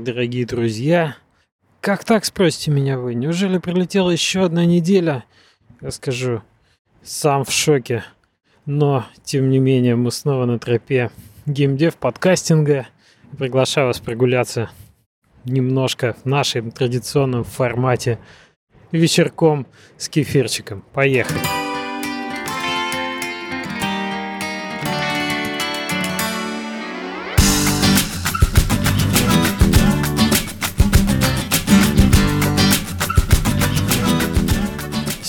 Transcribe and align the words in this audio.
Дорогие 0.00 0.44
друзья, 0.44 1.16
как 1.80 2.04
так, 2.04 2.24
спросите 2.24 2.70
меня 2.70 2.98
вы? 2.98 3.14
Неужели 3.14 3.58
прилетела 3.58 4.10
еще 4.10 4.44
одна 4.44 4.64
неделя? 4.64 5.24
Я 5.80 5.90
скажу, 5.92 6.42
сам 7.02 7.44
в 7.44 7.52
шоке. 7.52 8.04
Но, 8.66 9.06
тем 9.22 9.50
не 9.50 9.58
менее, 9.58 9.94
мы 9.94 10.10
снова 10.10 10.46
на 10.46 10.58
тропе 10.58 11.10
геймдев 11.46 11.96
подкастинга. 11.96 12.88
Приглашаю 13.38 13.88
вас 13.88 14.00
прогуляться 14.00 14.70
немножко 15.44 16.16
в 16.22 16.24
нашем 16.24 16.70
традиционном 16.70 17.44
формате 17.44 18.18
вечерком 18.90 19.66
с 19.96 20.08
кефирчиком. 20.08 20.82
Поехали! 20.92 21.63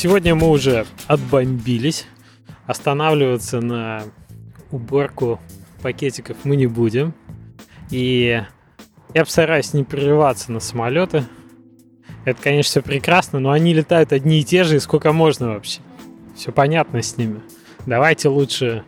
Сегодня 0.06 0.36
мы 0.36 0.52
уже 0.52 0.86
отбомбились. 1.08 2.06
Останавливаться 2.68 3.60
на 3.60 4.04
уборку 4.70 5.40
пакетиков 5.82 6.38
мы 6.44 6.56
не 6.58 6.68
будем. 6.68 7.16
И 7.90 8.40
я 9.16 9.26
постараюсь 9.26 9.74
не 9.74 9.84
прерываться 9.84 10.52
на 10.52 10.60
самолеты. 10.60 11.24
Это, 12.24 12.40
конечно, 12.40 12.70
все 12.70 12.82
прекрасно, 12.84 13.40
но 13.40 13.50
они 13.50 13.74
летают 13.74 14.14
одни 14.14 14.42
и 14.42 14.44
те 14.44 14.64
же, 14.64 14.76
и 14.76 14.80
сколько 14.80 15.12
можно 15.12 15.48
вообще. 15.48 15.82
Все 16.36 16.52
понятно 16.52 17.02
с 17.02 17.18
ними. 17.18 17.42
Давайте 17.88 18.30
лучше 18.30 18.84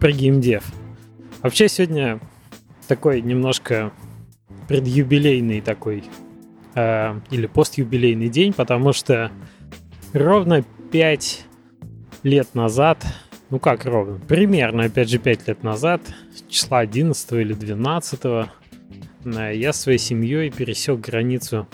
про 0.00 0.10
геймдев. 0.10 0.64
Вообще 1.40 1.68
сегодня 1.68 2.18
такой 2.88 3.20
немножко 3.20 3.92
предюбилейный 4.66 5.60
такой 5.60 6.02
э, 6.74 7.20
или 7.30 7.46
постюбилейный 7.46 8.28
день, 8.28 8.52
потому 8.52 8.92
что 8.92 9.30
ровно 10.12 10.64
5 10.90 11.46
лет 12.22 12.54
назад, 12.54 13.04
ну 13.50 13.58
как 13.58 13.84
ровно, 13.84 14.18
примерно, 14.26 14.84
опять 14.84 15.08
же, 15.08 15.18
5 15.18 15.48
лет 15.48 15.62
назад, 15.62 16.02
числа 16.48 16.80
11 16.80 17.32
или 17.32 17.54
12, 17.54 18.20
э, 18.24 19.54
я 19.54 19.72
своей 19.72 19.98
семьей 19.98 20.50
пересек 20.50 21.00
границу 21.00 21.66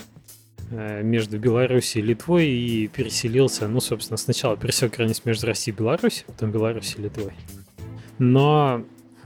э, 0.71 1.03
между 1.03 1.39
Беларусью 1.39 2.03
и 2.03 2.07
Литвой 2.07 2.49
и 2.49 2.89
переселился, 2.89 3.69
ну, 3.69 3.81
собственно, 3.81 4.17
сначала 4.17 4.57
пересек 4.57 4.97
границу 4.97 5.23
между 5.25 5.47
Россией 5.47 5.75
и 5.75 5.79
Беларусью, 5.79 6.27
потом 6.27 6.51
Беларусью 6.51 7.01
и 7.01 7.03
Литвой. 7.03 7.33
Но 8.19 8.85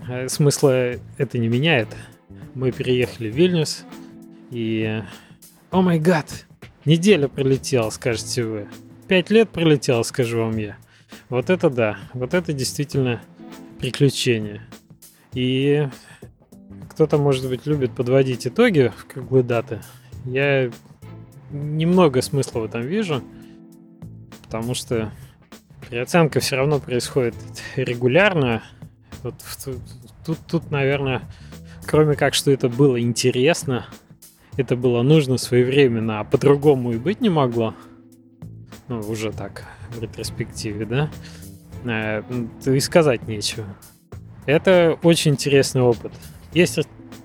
э, 0.08 0.28
смысла 0.28 0.94
это 1.18 1.38
не 1.38 1.48
меняет. 1.48 1.88
Мы 2.54 2.72
переехали 2.72 3.30
в 3.30 3.34
Вильнюс, 3.34 3.84
и... 4.50 5.02
О 5.70 5.82
май 5.82 5.98
гад! 5.98 6.46
Неделя 6.84 7.28
пролетела, 7.28 7.90
скажете 7.90 8.44
вы. 8.44 8.68
Пять 9.08 9.30
лет 9.30 9.48
пролетело, 9.48 10.02
скажу 10.02 10.40
вам 10.40 10.58
я. 10.58 10.76
Вот 11.30 11.48
это 11.48 11.70
да, 11.70 11.96
вот 12.12 12.34
это 12.34 12.52
действительно 12.52 13.22
приключение. 13.78 14.60
И 15.32 15.88
кто-то, 16.90 17.16
может 17.16 17.48
быть, 17.48 17.64
любит 17.64 17.94
подводить 17.94 18.46
итоги 18.46 18.92
в 18.94 19.06
круглые 19.06 19.44
даты. 19.44 19.80
Я 20.26 20.70
немного 21.50 22.20
смысла 22.20 22.60
в 22.60 22.64
этом 22.64 22.82
вижу, 22.82 23.22
потому 24.42 24.74
что 24.74 25.10
переоценка 25.88 26.40
все 26.40 26.56
равно 26.56 26.78
происходит 26.78 27.34
регулярно. 27.76 28.62
Вот 29.22 29.36
тут, 30.26 30.38
тут, 30.46 30.70
наверное, 30.70 31.22
кроме 31.86 32.14
как, 32.14 32.34
что 32.34 32.50
это 32.50 32.68
было 32.68 33.00
интересно, 33.00 33.86
это 34.58 34.76
было 34.76 35.00
нужно 35.00 35.38
своевременно, 35.38 36.20
а 36.20 36.24
по-другому 36.24 36.92
и 36.92 36.98
быть 36.98 37.22
не 37.22 37.30
могло– 37.30 37.74
ну, 38.88 39.00
уже 39.00 39.32
так, 39.32 39.64
в 39.90 40.00
ретроспективе, 40.00 40.86
да, 40.86 41.10
э, 41.84 42.22
и 42.66 42.80
сказать 42.80 43.26
нечего. 43.28 43.66
Это 44.46 44.98
очень 45.02 45.32
интересный 45.32 45.82
опыт. 45.82 46.12
Есть 46.52 46.78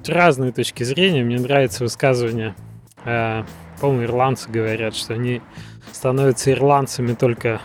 разные 0.06 0.52
точки 0.52 0.84
зрения. 0.84 1.24
Мне 1.24 1.40
нравится 1.40 1.84
высказывание, 1.84 2.56
э, 3.06 3.44
по-моему, 3.80 4.04
ирландцы 4.04 4.50
говорят, 4.50 4.96
что 4.96 5.14
они 5.14 5.42
становятся 5.92 6.52
ирландцами 6.52 7.14
только 7.14 7.62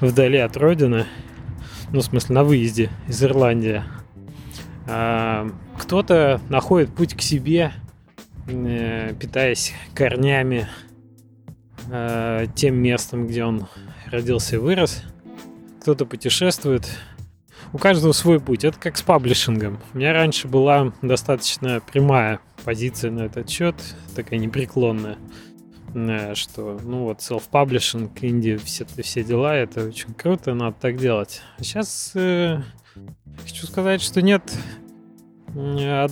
вдали 0.00 0.38
от 0.38 0.56
родины, 0.56 1.06
ну, 1.92 2.00
в 2.00 2.04
смысле, 2.04 2.34
на 2.34 2.44
выезде 2.44 2.90
из 3.06 3.22
Ирландии. 3.22 3.82
А, 4.86 5.48
кто-то 5.78 6.40
находит 6.48 6.94
путь 6.94 7.14
к 7.14 7.22
себе, 7.22 7.72
э, 8.46 9.14
питаясь 9.18 9.72
корнями 9.94 10.68
э, 11.90 12.46
тем 12.54 12.76
местом, 12.76 13.26
где 13.26 13.44
он 13.44 13.66
родился 14.10 14.56
и 14.56 14.58
вырос. 14.58 15.02
Кто-то 15.80 16.06
путешествует. 16.06 16.88
У 17.72 17.78
каждого 17.78 18.12
свой 18.12 18.40
путь. 18.40 18.64
Это 18.64 18.78
как 18.78 18.96
с 18.96 19.02
паблишингом. 19.02 19.80
У 19.92 19.98
меня 19.98 20.12
раньше 20.12 20.48
была 20.48 20.92
достаточно 21.02 21.80
прямая 21.80 22.40
позиция 22.64 23.10
на 23.10 23.22
этот 23.22 23.50
счет, 23.50 23.74
такая 24.14 24.38
непреклонная, 24.38 25.18
э, 25.94 26.34
что, 26.34 26.80
ну 26.82 27.04
вот, 27.04 27.18
self-publishing, 27.18 28.10
инди, 28.22 28.56
все, 28.56 28.86
все 29.02 29.22
дела, 29.22 29.54
это 29.54 29.86
очень 29.88 30.14
круто, 30.14 30.54
надо 30.54 30.76
так 30.80 30.96
делать. 30.96 31.42
Сейчас 31.58 32.12
э, 32.14 32.62
хочу 33.42 33.66
сказать, 33.66 34.00
что 34.00 34.22
нет 34.22 34.42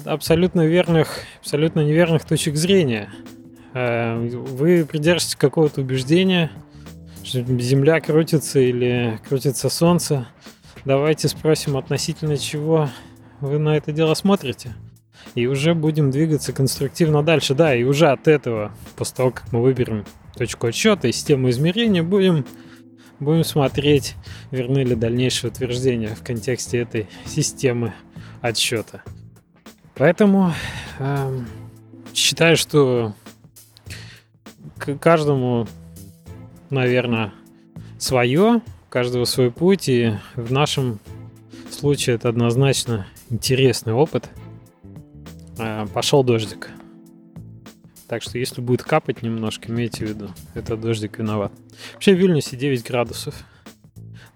абсолютно 0.05 0.67
верных, 0.67 1.21
абсолютно 1.41 1.81
неверных 1.81 2.25
точек 2.25 2.57
зрения. 2.57 3.11
Э, 3.75 4.19
вы 4.19 4.85
придерживаетесь 4.85 5.37
какого-то 5.37 5.81
убеждения, 5.81 6.51
что 7.25 7.43
Земля 7.61 8.01
крутится 8.01 8.61
или 8.61 9.21
крутится 9.29 9.69
Солнце. 9.69 10.27
Давайте 10.85 11.29
спросим 11.29 11.77
относительно 11.77 12.37
чего 12.37 12.89
вы 13.41 13.59
на 13.59 13.77
это 13.77 13.93
дело 13.93 14.15
смотрите. 14.15 14.75
И 15.35 15.47
уже 15.47 15.75
будем 15.75 16.11
двигаться 16.11 16.53
конструктивно 16.53 17.23
дальше. 17.23 17.55
Да, 17.55 17.75
и 17.75 17.85
уже 17.85 18.09
от 18.09 18.29
этого, 18.29 18.73
после 18.97 19.17
того, 19.17 19.31
как 19.31 19.53
мы 19.53 19.63
выберем 19.63 20.05
точку 20.37 20.67
отсчета 20.67 21.09
и 21.09 21.13
систему 21.13 21.49
измерения, 21.51 22.03
будем, 22.03 22.45
будем 23.21 23.45
смотреть, 23.45 24.17
верны 24.51 24.81
ли 24.81 24.95
дальнейшие 24.95 25.51
утверждения 25.51 26.09
в 26.09 26.23
контексте 26.23 26.79
этой 26.79 27.09
системы 27.27 27.95
отсчета. 28.41 29.03
Поэтому 29.95 30.53
э, 30.99 31.41
считаю, 32.15 32.57
что 32.57 33.15
каждому, 35.01 35.67
наверное, 36.71 37.33
свое, 37.99 38.63
каждого 38.89 39.25
свой 39.25 39.51
путь, 39.51 39.89
и 39.89 40.15
в 40.37 40.53
нашем 40.53 40.99
случае 41.71 42.17
это 42.17 42.29
однозначно 42.29 43.07
интересный 43.31 43.93
опыт. 43.93 44.31
А, 45.59 45.87
пошел 45.87 46.25
дождик. 46.25 46.71
Так 48.09 48.23
что 48.23 48.39
если 48.39 48.61
будет 48.61 48.83
капать 48.83 49.23
немножко, 49.23 49.71
имейте 49.71 50.05
в 50.05 50.09
виду, 50.09 50.31
это 50.55 50.77
дождик 50.77 51.19
виноват. 51.19 51.53
Вообще 51.95 52.15
в 52.15 52.19
Вильнюсе 52.19 52.57
9 52.57 52.87
градусов. 52.87 53.35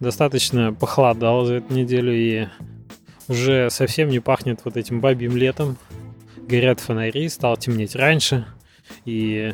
Достаточно 0.00 0.72
похолодало 0.72 1.44
за 1.44 1.54
эту 1.54 1.74
неделю 1.74 2.14
и 2.14 2.48
уже 3.28 3.68
совсем 3.70 4.08
не 4.08 4.20
пахнет 4.20 4.60
вот 4.64 4.76
этим 4.76 5.00
бабьим 5.00 5.36
летом. 5.36 5.76
Горят 6.48 6.80
фонари, 6.80 7.28
стало 7.28 7.56
темнеть 7.56 7.94
раньше. 7.96 8.46
И 9.04 9.52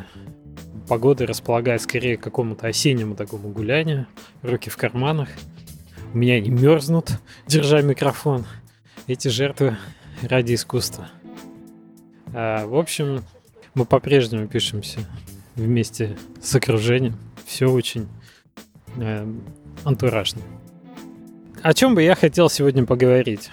погода 0.87 1.25
располагает 1.25 1.81
скорее 1.81 2.17
к 2.17 2.21
какому-то 2.21 2.67
осеннему 2.67 3.15
такому 3.15 3.49
гулянию, 3.49 4.07
руки 4.41 4.69
в 4.69 4.77
карманах. 4.77 5.29
У 6.13 6.17
меня 6.17 6.39
не 6.39 6.49
мерзнут, 6.49 7.11
держа 7.47 7.81
микрофон. 7.81 8.45
Эти 9.07 9.27
жертвы 9.27 9.77
ради 10.21 10.53
искусства. 10.53 11.09
А, 12.33 12.65
в 12.65 12.75
общем, 12.75 13.23
мы 13.73 13.85
по-прежнему 13.85 14.47
пишемся 14.47 14.99
вместе 15.55 16.17
с 16.41 16.53
окружением. 16.55 17.17
Все 17.45 17.67
очень 17.67 18.07
э, 18.97 19.27
антуражно. 19.83 20.41
О 21.61 21.73
чем 21.73 21.95
бы 21.95 22.03
я 22.03 22.15
хотел 22.15 22.49
сегодня 22.49 22.85
поговорить? 22.85 23.49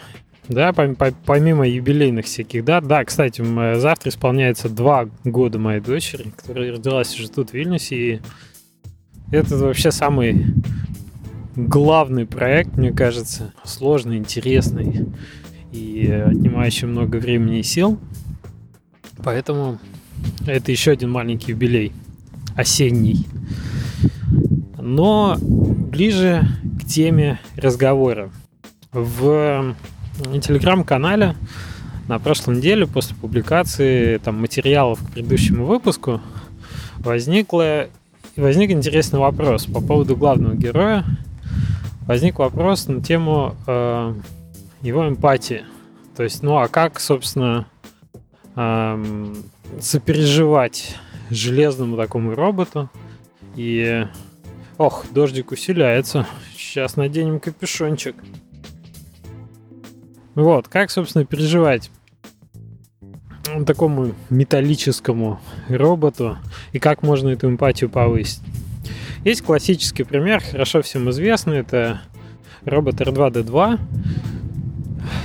Да, 0.50 0.72
помимо 0.72 1.66
юбилейных 1.66 2.26
всяких 2.26 2.64
дат. 2.64 2.84
Да, 2.86 3.04
кстати, 3.04 3.40
завтра 3.78 4.10
исполняется 4.10 4.68
два 4.68 5.08
года 5.22 5.60
моей 5.60 5.80
дочери, 5.80 6.32
которая 6.36 6.72
родилась 6.72 7.16
уже 7.18 7.30
тут, 7.30 7.50
в 7.50 7.54
Вильнюсе. 7.54 7.96
И 7.96 8.20
это 9.30 9.56
вообще 9.56 9.92
самый 9.92 10.44
главный 11.54 12.26
проект, 12.26 12.76
мне 12.76 12.90
кажется. 12.90 13.54
Сложный, 13.62 14.16
интересный 14.16 15.06
и 15.70 16.10
отнимающий 16.10 16.88
много 16.88 17.18
времени 17.18 17.60
и 17.60 17.62
сил. 17.62 18.00
Поэтому 19.22 19.78
это 20.46 20.72
еще 20.72 20.90
один 20.90 21.10
маленький 21.10 21.52
юбилей. 21.52 21.92
Осенний. 22.56 23.24
Но 24.76 25.38
ближе 25.40 26.42
к 26.80 26.86
теме 26.86 27.38
разговора. 27.54 28.32
В 28.90 29.76
телеграм-канале 30.40 31.36
на 32.08 32.18
прошлой 32.18 32.56
неделе 32.56 32.86
после 32.86 33.16
публикации 33.16 34.18
там, 34.18 34.40
материалов 34.40 35.00
к 35.00 35.12
предыдущему 35.12 35.64
выпуску 35.66 36.20
возникло, 36.98 37.88
возник 38.36 38.70
интересный 38.70 39.18
вопрос 39.18 39.66
по 39.66 39.80
поводу 39.80 40.16
главного 40.16 40.54
героя. 40.54 41.04
Возник 42.06 42.38
вопрос 42.38 42.88
на 42.88 43.00
тему 43.00 43.54
э, 43.66 44.14
его 44.82 45.08
эмпатии. 45.08 45.64
То 46.16 46.24
есть, 46.24 46.42
ну 46.42 46.56
а 46.56 46.68
как, 46.68 46.98
собственно, 46.98 47.66
э, 48.56 49.34
сопереживать 49.80 50.96
железному 51.30 51.96
такому 51.96 52.34
роботу 52.34 52.90
и 53.56 54.06
Ох, 54.80 55.04
дождик 55.10 55.52
усиляется. 55.52 56.26
Сейчас 56.56 56.96
наденем 56.96 57.38
капюшончик. 57.38 58.16
Вот, 60.34 60.68
как, 60.68 60.90
собственно, 60.90 61.24
переживать 61.24 61.90
такому 63.66 64.14
металлическому 64.28 65.40
роботу 65.68 66.38
и 66.72 66.78
как 66.78 67.02
можно 67.02 67.30
эту 67.30 67.48
эмпатию 67.48 67.90
повысить. 67.90 68.42
Есть 69.24 69.42
классический 69.42 70.04
пример, 70.04 70.42
хорошо 70.42 70.82
всем 70.82 71.10
известный, 71.10 71.58
это 71.58 72.00
робот 72.64 73.00
R2D2 73.00 73.80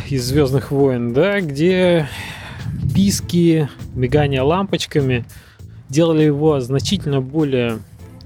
из 0.09 0.25
Звездных 0.25 0.71
войн, 0.71 1.13
да, 1.13 1.39
где 1.39 2.07
писки, 2.93 3.69
мигание 3.93 4.41
лампочками 4.41 5.25
делали 5.89 6.23
его 6.23 6.59
значительно 6.59 7.21
более 7.21 7.79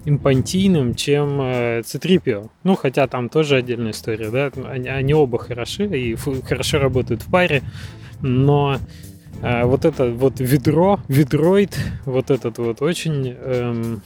импантийным, 0.05 0.95
чем 0.95 1.41
э, 1.41 1.79
Citripio. 1.81 2.49
Ну, 2.63 2.75
хотя 2.75 3.07
там 3.07 3.29
тоже 3.29 3.57
отдельная 3.57 3.91
история, 3.91 4.29
да, 4.29 4.51
они, 4.69 4.87
они 4.87 5.13
оба 5.13 5.39
хороши 5.39 5.85
и 5.85 6.15
хорошо 6.15 6.79
работают 6.79 7.21
в 7.21 7.31
паре, 7.31 7.63
но 8.21 8.77
э, 9.41 9.63
вот 9.65 9.85
это 9.85 10.09
вот 10.11 10.39
ведро, 10.39 10.99
ведроид, 11.07 11.77
вот 12.05 12.31
этот 12.31 12.57
вот 12.57 12.81
очень 12.81 13.35
эм, 13.39 14.01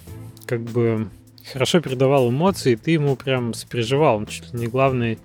как 0.46 0.62
бы 0.62 1.10
хорошо 1.52 1.82
передавал 1.82 2.30
эмоции, 2.30 2.76
ты 2.76 2.92
ему 2.92 3.16
прям 3.16 3.54
сопереживал, 3.54 4.18
он 4.18 4.26
чуть 4.26 4.54
ли 4.54 4.62
не 4.62 4.68
главный 4.68 5.20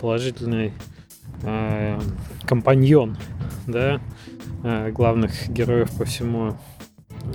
положительный 0.00 0.72
э, 1.42 1.98
компаньон, 2.44 3.16
да, 3.66 4.00
э, 4.62 4.90
главных 4.90 5.48
героев 5.48 5.90
по 5.96 6.04
всему, 6.04 6.58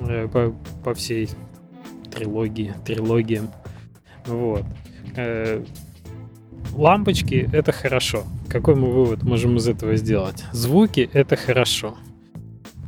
э, 0.01 0.27
по, 0.27 0.53
по 0.83 0.93
всей 0.93 1.29
трилогии, 2.11 2.73
трилогиям. 2.85 3.49
Вот. 4.25 4.63
Э, 5.15 5.63
лампочки— 6.73 7.49
это 7.53 7.71
хорошо. 7.71 8.23
Какой 8.49 8.75
мы 8.75 8.91
вывод 8.91 9.23
можем 9.23 9.57
из 9.57 9.67
этого 9.67 9.95
сделать? 9.95 10.43
Звуки— 10.51 11.09
это 11.13 11.35
хорошо. 11.35 11.97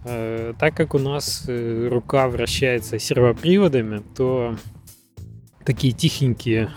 Э, 0.06 0.54
так 0.60 0.76
как 0.76 0.94
у 0.94 1.00
нас 1.00 1.46
э, 1.48 1.88
рука 1.90 2.28
вращается 2.28 3.00
сервоприводами, 3.00 4.04
то 4.16 4.58
такие 5.66 5.94
тихенькие, 5.94 6.72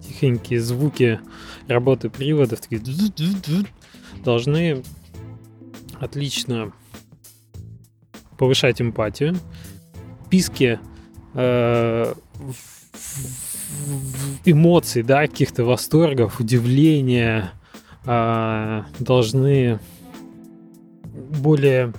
тихенькие 0.00 0.60
звуки 0.60 1.20
работы 1.68 2.08
приводов 2.08 2.60
такие 2.60 2.80
должны 4.24 4.82
отлично 5.98 6.72
повышать 8.38 8.80
эмпатию. 8.80 9.36
Писки 10.30 10.80
э, 11.34 12.14
эмоций, 14.44 15.02
да, 15.02 15.22
каких-то 15.22 15.64
восторгов, 15.64 16.40
удивления 16.40 17.52
э, 18.06 18.82
должны 18.98 19.78
более 21.04 21.92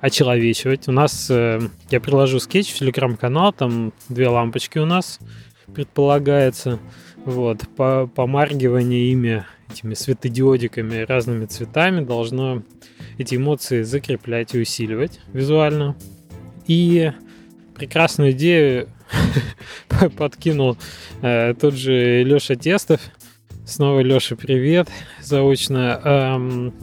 очеловечивать. 0.00 0.88
У 0.88 0.92
нас, 0.92 1.28
э, 1.30 1.60
я 1.90 2.00
приложу 2.00 2.40
скетч 2.40 2.72
в 2.72 2.78
телеграм-канал, 2.78 3.52
там 3.52 3.92
две 4.08 4.28
лампочки 4.28 4.78
у 4.78 4.86
нас 4.86 5.18
предполагается. 5.74 6.78
Вот, 7.24 7.62
по 7.76 8.06
помаргивание 8.06 9.10
ими 9.10 9.44
этими 9.68 9.94
светодиодиками 9.94 10.98
разными 11.02 11.46
цветами 11.46 12.04
должно 12.04 12.62
эти 13.18 13.34
эмоции 13.34 13.82
закреплять 13.82 14.54
и 14.54 14.60
усиливать 14.60 15.20
визуально. 15.32 15.96
И 16.66 17.12
прекрасную 17.76 18.32
идею 18.32 18.88
подкинул 20.16 20.76
э, 21.22 21.54
тот 21.54 21.74
же 21.74 22.22
Леша 22.24 22.54
Тестов. 22.54 23.00
Снова 23.64 24.00
Леша, 24.00 24.36
привет, 24.36 24.88
заочно. 25.20 26.00
Эм, 26.04 26.74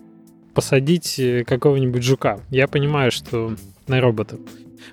посадить 0.53 1.19
какого-нибудь 1.47 2.03
жука. 2.03 2.39
Я 2.49 2.67
понимаю, 2.67 3.11
что 3.11 3.55
на 3.87 3.99
робота. 4.01 4.37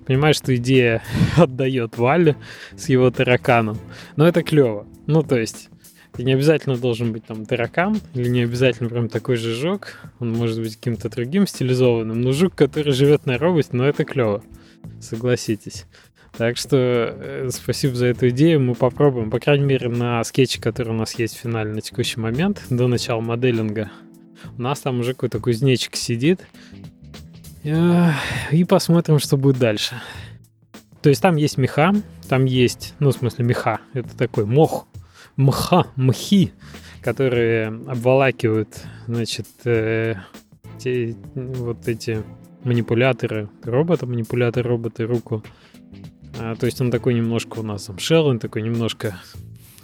Понимаю, 0.06 0.35
что 0.35 0.55
идея 0.56 1.02
отдает 1.37 1.99
Вале 1.99 2.37
с 2.76 2.88
его 2.88 3.11
тараканом. 3.11 3.79
Но 4.17 4.26
это 4.26 4.43
клево. 4.43 4.87
Ну, 5.06 5.23
то 5.23 5.38
есть, 5.38 5.69
ты 6.12 6.25
не 6.25 6.33
обязательно 6.33 6.77
должен 6.77 7.12
быть 7.12 7.25
там 7.25 7.47
таракан, 7.47 8.01
или 8.15 8.29
не 8.29 8.43
обязательно 8.43 8.89
прям 8.89 9.09
такой 9.09 9.37
же 9.37 9.55
жук. 9.55 9.99
Он 10.19 10.33
может 10.33 10.61
быть 10.61 10.77
каким-то 10.77 11.09
другим 11.09 11.47
стилизованным. 11.47 12.21
Но 12.21 12.33
жук, 12.33 12.55
который 12.55 12.93
живет 12.93 13.27
на 13.27 13.39
роботе, 13.39 13.71
ну 13.73 13.85
это 13.85 14.05
клево 14.05 14.43
согласитесь. 15.01 15.87
Так 16.37 16.57
что 16.57 16.77
э, 16.77 17.49
спасибо 17.53 17.95
за 17.95 18.07
эту 18.07 18.29
идею. 18.29 18.61
Мы 18.61 18.75
попробуем, 18.75 19.31
по 19.31 19.41
крайней 19.41 19.65
мере, 19.65 19.89
на 19.89 20.23
скетче, 20.25 20.61
который 20.61 20.91
у 20.91 20.97
нас 20.97 21.19
есть 21.19 21.37
в 21.37 21.41
финале 21.41 21.73
на 21.73 21.81
текущий 21.81 22.21
момент, 22.21 22.63
до 22.71 22.87
начала 22.87 23.21
моделинга. 23.21 23.91
У 24.56 24.63
нас 24.63 24.81
там 24.81 25.01
уже 25.01 25.13
какой-то 25.13 25.41
кузнечик 25.41 25.97
сидит. 25.97 26.41
Э, 27.65 28.11
и 28.53 28.65
посмотрим, 28.65 29.19
что 29.19 29.37
будет 29.37 29.59
дальше. 29.59 30.01
То 31.03 31.09
есть 31.09 31.21
там 31.21 31.37
есть 31.37 31.59
меха, 31.59 31.95
там 32.29 32.45
есть, 32.45 32.95
ну, 33.01 33.11
в 33.11 33.15
смысле, 33.15 33.45
меха. 33.45 33.81
Это 33.95 34.17
такой 34.17 34.45
мох, 34.45 34.87
мха, 35.41 35.87
мхи, 35.97 36.53
которые 37.01 37.69
обволакивают, 37.69 38.85
значит, 39.07 39.47
э, 39.65 40.17
те, 40.79 41.17
вот 41.35 41.89
эти 41.89 42.23
манипуляторы 42.65 43.49
робота, 43.63 44.07
манипулятор 44.07 44.67
робота 44.67 45.07
руку. 45.07 45.43
А, 46.39 46.55
то 46.57 46.67
есть 46.67 46.81
он 46.81 46.91
такой 46.91 47.15
немножко 47.15 47.61
у 47.61 47.63
нас 47.63 47.85
там 47.85 47.99
шел, 47.99 48.27
он 48.27 48.39
такой 48.39 48.63
немножко, 48.63 49.19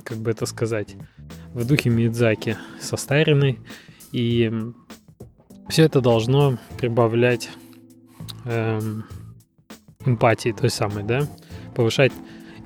как 0.05 0.19
бы 0.19 0.31
это 0.31 0.47
сказать, 0.47 0.94
в 1.55 1.67
духе 1.67 1.91
Мидзаки 1.91 2.56
состаренный. 2.81 3.58
И 4.12 4.53
все 5.69 5.85
это 5.85 6.00
должно 6.00 6.58
прибавлять 6.79 7.50
эм, 8.44 9.05
эмпатии 10.05 10.53
той 10.53 10.70
самой, 10.70 11.03
да, 11.03 11.26
повышать 11.75 12.13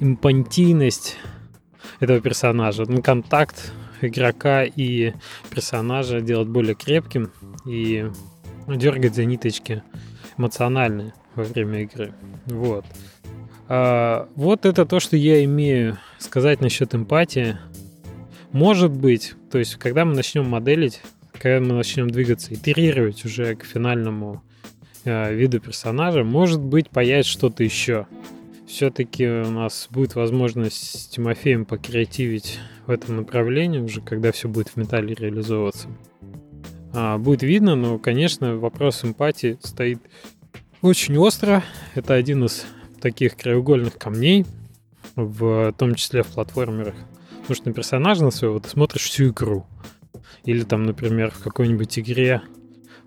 импантийность 0.01 1.17
этого 2.01 2.21
персонажа. 2.21 2.85
Контакт 3.03 3.73
игрока 4.01 4.65
и 4.65 5.13
персонажа 5.51 6.21
делать 6.21 6.49
более 6.49 6.75
крепким 6.75 7.31
и 7.67 8.11
дергать 8.67 9.15
за 9.15 9.25
ниточки 9.25 9.83
эмоциональные 10.39 11.15
во 11.35 11.45
время 11.45 11.83
игры. 11.83 12.15
Вот. 12.47 12.85
А, 13.69 14.29
вот 14.35 14.67
это 14.67 14.87
то, 14.87 15.01
что 15.01 15.17
я 15.17 15.45
имею 15.45 15.99
сказать 16.19 16.61
насчет 16.61 16.95
эмпатии. 16.95 17.57
Может 18.53 18.91
быть, 18.91 19.35
то 19.51 19.59
есть, 19.59 19.77
когда 19.77 20.05
мы 20.05 20.15
начнем 20.15 20.49
моделить, 20.49 21.01
когда 21.33 21.61
мы 21.61 21.75
начнем 21.75 22.11
двигаться, 22.11 22.53
итерировать 22.53 23.25
уже 23.25 23.55
к 23.55 23.65
финальному 23.65 24.43
э, 25.05 25.33
виду 25.33 25.61
персонажа, 25.61 26.25
может 26.25 26.61
быть, 26.61 26.91
появится 26.91 27.31
что-то 27.31 27.63
еще. 27.63 28.07
Все-таки 28.71 29.27
у 29.27 29.51
нас 29.51 29.89
будет 29.91 30.15
возможность 30.15 31.01
с 31.01 31.09
Тимофеем 31.09 31.65
покреативить 31.65 32.61
в 32.87 32.91
этом 32.91 33.17
направлении, 33.17 33.81
уже 33.81 34.01
когда 34.01 34.31
все 34.31 34.49
будет 34.49 34.69
в 34.69 34.77
металле 34.77 35.15
реализовываться 35.15 35.89
а, 36.93 37.19
будет 37.19 37.43
видно, 37.43 37.75
но, 37.75 37.99
конечно, 37.99 38.57
вопрос 38.57 39.05
эмпатии 39.05 39.59
стоит 39.61 39.99
очень 40.83 41.19
остро. 41.19 41.65
Это 41.97 42.15
один 42.15 42.45
из 42.45 42.65
таких 43.01 43.37
краеугольных 43.37 43.99
камней, 43.99 44.47
в 45.17 45.75
том 45.77 45.97
числе 45.97 46.23
в 46.23 46.29
платформерах. 46.29 46.95
Потому 47.41 47.57
что 47.57 47.69
на 47.69 47.75
персонажа 47.75 48.25
на 48.25 48.31
своего 48.31 48.61
ты 48.61 48.69
смотришь 48.69 49.03
всю 49.03 49.31
игру. 49.31 49.67
Или 50.45 50.63
там, 50.63 50.85
например, 50.85 51.33
в 51.33 51.43
какой-нибудь 51.43 51.99
игре 51.99 52.41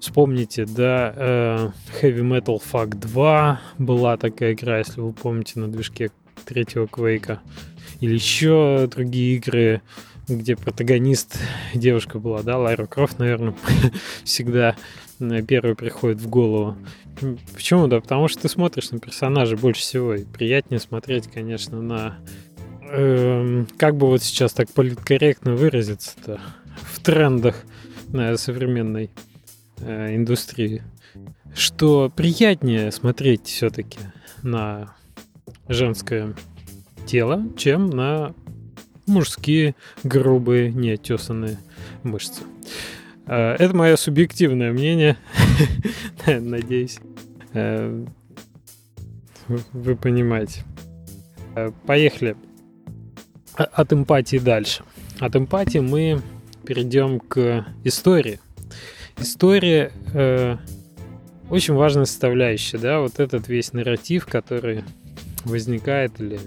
Вспомните, 0.03 0.65
да, 0.65 1.13
э, 1.15 1.69
Heavy 2.01 2.19
Metal 2.19 2.62
Fuck 2.62 2.98
2 2.98 3.62
была 3.77 4.17
такая 4.17 4.51
игра, 4.51 4.79
если 4.79 5.00
вы 5.00 5.13
помните, 5.13 5.62
на 5.62 5.69
движке 5.69 6.12
третьего 6.43 6.88
Квейка. 6.88 7.39
Или 8.01 8.15
еще 8.15 8.89
другие 8.91 9.38
игры 9.38 9.81
где 10.27 10.57
протагонист 10.57 11.39
девушка 11.74 12.19
была, 12.19 12.43
да, 12.43 12.57
Лайра 12.57 12.86
Крофт, 12.86 13.17
наверное, 13.17 13.55
всегда 14.25 14.75
э, 15.22 15.41
первый 15.41 15.74
приходит 15.74 16.19
в 16.19 16.27
голову. 16.27 16.75
Почему? 17.53 17.88
Да, 17.88 18.01
потому 18.01 18.27
что 18.27 18.41
ты 18.41 18.50
смотришь 18.50 18.91
на 18.91 19.00
персонажа 19.00 19.55
больше 19.55 19.83
всего, 19.83 20.15
и 20.15 20.25
приятнее 20.25 20.81
смотреть, 20.81 21.31
конечно, 21.31 21.81
на... 21.81 22.17
Э, 22.91 23.63
как 23.77 23.95
бы 23.95 24.07
вот 24.07 24.22
сейчас 24.22 24.51
так 24.51 24.69
политкорректно 24.69 25.55
выразиться-то 25.55 26.41
в 26.91 27.00
трендах 27.00 27.63
на 28.10 28.36
современной 28.36 29.10
э, 29.86 30.16
индустрии, 30.16 30.84
что 31.54 32.12
приятнее 32.16 32.92
смотреть 32.92 33.48
все-таки 33.48 34.00
на 34.42 34.96
женское 35.68 36.36
тело, 37.06 37.44
чем 37.58 37.90
на 37.90 38.34
мужские 39.06 39.75
грубые 40.04 40.72
неотесанные 40.72 41.58
мышцы. 42.04 42.44
Э, 43.28 43.54
это 43.54 43.75
мое 43.75 43.96
субъективное 43.96 44.72
мнение. 44.72 45.18
Надеюсь, 46.25 47.00
э, 47.54 48.06
вы 49.48 49.96
понимаете. 49.96 50.63
Поехали 51.86 52.36
от 53.56 53.94
эмпатии 53.94 54.38
дальше. 54.38 54.84
От 55.20 55.36
эмпатии 55.36 55.80
мы 55.80 56.22
перейдем 56.66 57.20
к 57.20 57.66
истории. 57.84 58.40
История 59.17 59.91
э, 60.13 60.58
очень 61.50 61.74
важная 61.74 62.05
составляющая, 62.05 62.77
да, 62.77 63.00
вот 63.00 63.20
этот 63.20 63.48
весь 63.48 63.74
нарратив, 63.74 64.25
который 64.25 64.84
возникает 65.46 66.20
или 66.20 66.39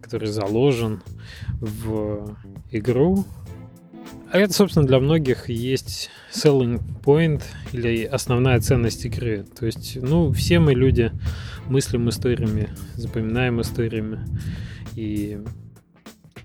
который 0.00 0.28
заложен 0.28 1.02
в 1.60 2.36
игру. 2.70 3.24
А 4.30 4.38
это, 4.38 4.52
собственно, 4.52 4.86
для 4.86 4.98
многих 4.98 5.48
есть 5.48 6.10
selling 6.32 6.80
point 7.02 7.42
или 7.72 8.04
основная 8.04 8.60
ценность 8.60 9.04
игры. 9.04 9.44
То 9.58 9.66
есть, 9.66 9.98
ну, 10.00 10.32
все 10.32 10.58
мы 10.58 10.74
люди 10.74 11.12
мыслим 11.66 12.08
историями, 12.08 12.70
запоминаем 12.94 13.60
историями. 13.60 14.20
И 14.96 15.38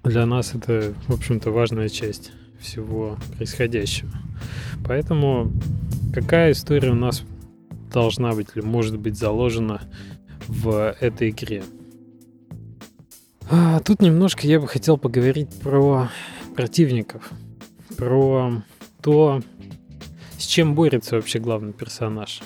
для 0.04 0.26
нас 0.26 0.54
это, 0.54 0.94
в 1.08 1.14
общем-то, 1.14 1.52
важная 1.52 1.90
часть 1.90 2.32
всего 2.60 3.18
происходящего. 3.38 4.12
Поэтому 4.86 5.52
какая 6.14 6.52
история 6.52 6.92
у 6.92 6.96
нас 6.96 7.24
должна 7.92 8.34
быть 8.34 8.50
или 8.56 8.64
может 8.64 8.98
быть 9.00 9.18
заложена 9.18 9.82
в 10.48 10.96
этой 11.00 11.30
игре? 11.30 11.64
А, 13.50 13.80
тут 13.80 14.02
немножко 14.02 14.46
я 14.46 14.60
бы 14.60 14.68
хотел 14.68 14.98
поговорить 14.98 15.50
про 15.62 16.10
противников, 16.56 17.32
про 17.96 18.64
то, 19.02 19.42
с 20.38 20.46
чем 20.46 20.76
борется 20.76 21.16
вообще 21.16 21.40
главный 21.40 21.72
персонаж, 21.72 22.42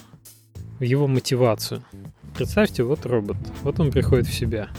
его 0.79 1.07
мотивацию. 1.07 1.83
Представьте, 2.35 2.83
вот 2.83 3.05
робот, 3.05 3.37
вот 3.63 3.79
он 3.79 3.91
приходит 3.91 4.27
в 4.27 4.33
себя, 4.33 4.69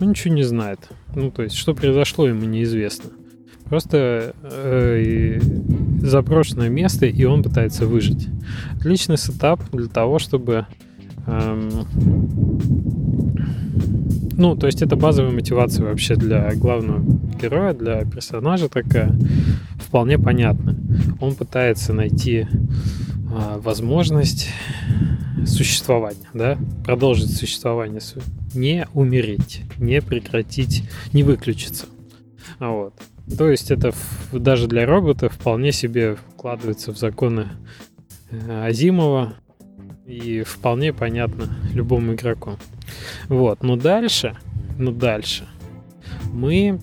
он 0.00 0.10
ничего 0.10 0.34
не 0.34 0.44
знает, 0.44 0.88
ну 1.14 1.30
то 1.30 1.42
есть 1.42 1.56
что 1.56 1.74
произошло 1.74 2.28
ему 2.28 2.44
неизвестно. 2.44 3.10
Просто 3.64 4.34
э, 4.42 5.40
заброшенное 6.00 6.68
место, 6.68 7.06
и 7.06 7.24
он 7.24 7.42
пытается 7.42 7.86
выжить. 7.86 8.28
Отличный 8.78 9.18
сетап 9.18 9.60
для 9.72 9.88
того, 9.88 10.18
чтобы 10.18 10.66
эм, 11.26 11.86
ну, 14.36 14.54
то 14.54 14.66
есть 14.66 14.82
это 14.82 14.96
базовая 14.96 15.32
мотивация 15.32 15.86
вообще 15.86 16.14
для 16.14 16.54
главного 16.54 17.02
героя, 17.40 17.72
для 17.72 18.04
персонажа 18.04 18.68
такая, 18.68 19.18
вполне 19.76 20.18
понятна. 20.18 20.76
Он 21.20 21.34
пытается 21.34 21.94
найти 21.94 22.46
э, 22.46 22.46
возможность 23.58 24.48
существовать, 25.46 26.18
да, 26.34 26.58
продолжить 26.84 27.34
существование, 27.34 28.00
не 28.54 28.86
умереть, 28.92 29.62
не 29.78 30.02
прекратить, 30.02 30.88
не 31.12 31.22
выключиться. 31.22 31.86
Вот. 32.60 32.94
То 33.36 33.48
есть 33.50 33.70
это 33.70 33.92
даже 34.32 34.68
для 34.68 34.86
робота 34.86 35.28
вполне 35.28 35.72
себе 35.72 36.16
вкладывается 36.34 36.92
в 36.92 36.98
законы 36.98 37.48
э, 38.30 38.66
Азимова 38.66 39.34
и 40.06 40.42
вполне 40.42 40.92
понятно 40.92 41.48
любому 41.72 42.14
игроку. 42.14 42.56
Вот, 43.28 43.62
но 43.62 43.76
дальше, 43.76 44.36
ну 44.78 44.92
дальше 44.92 45.46
мы 46.32 46.78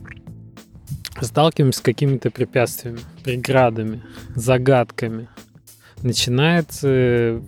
сталкиваемся 1.21 1.79
с 1.79 1.81
какими-то 1.81 2.31
препятствиями, 2.31 2.99
преградами, 3.23 4.01
загадками. 4.35 5.29
Начинает, 6.01 6.67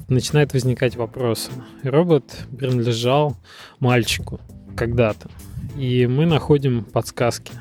начинает 0.07 0.53
возникать 0.53 0.95
вопросы. 0.95 1.51
Робот 1.83 2.45
принадлежал 2.57 3.35
мальчику 3.79 4.39
когда-то. 4.77 5.29
И 5.75 6.07
мы 6.07 6.25
находим 6.25 6.85
подсказки, 6.85 7.51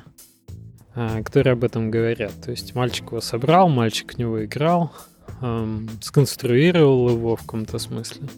которые 0.94 1.52
об 1.52 1.64
этом 1.64 1.90
говорят. 1.90 2.32
То 2.42 2.50
есть 2.50 2.74
мальчик 2.74 3.06
его 3.06 3.20
собрал, 3.20 3.68
мальчик 3.68 4.14
в 4.14 4.18
него 4.18 4.44
играл, 4.44 4.92
эм, 5.40 5.88
сконструировал 6.00 7.10
его 7.10 7.36
в 7.36 7.40
каком-то 7.40 7.78
смысле. 7.78 8.28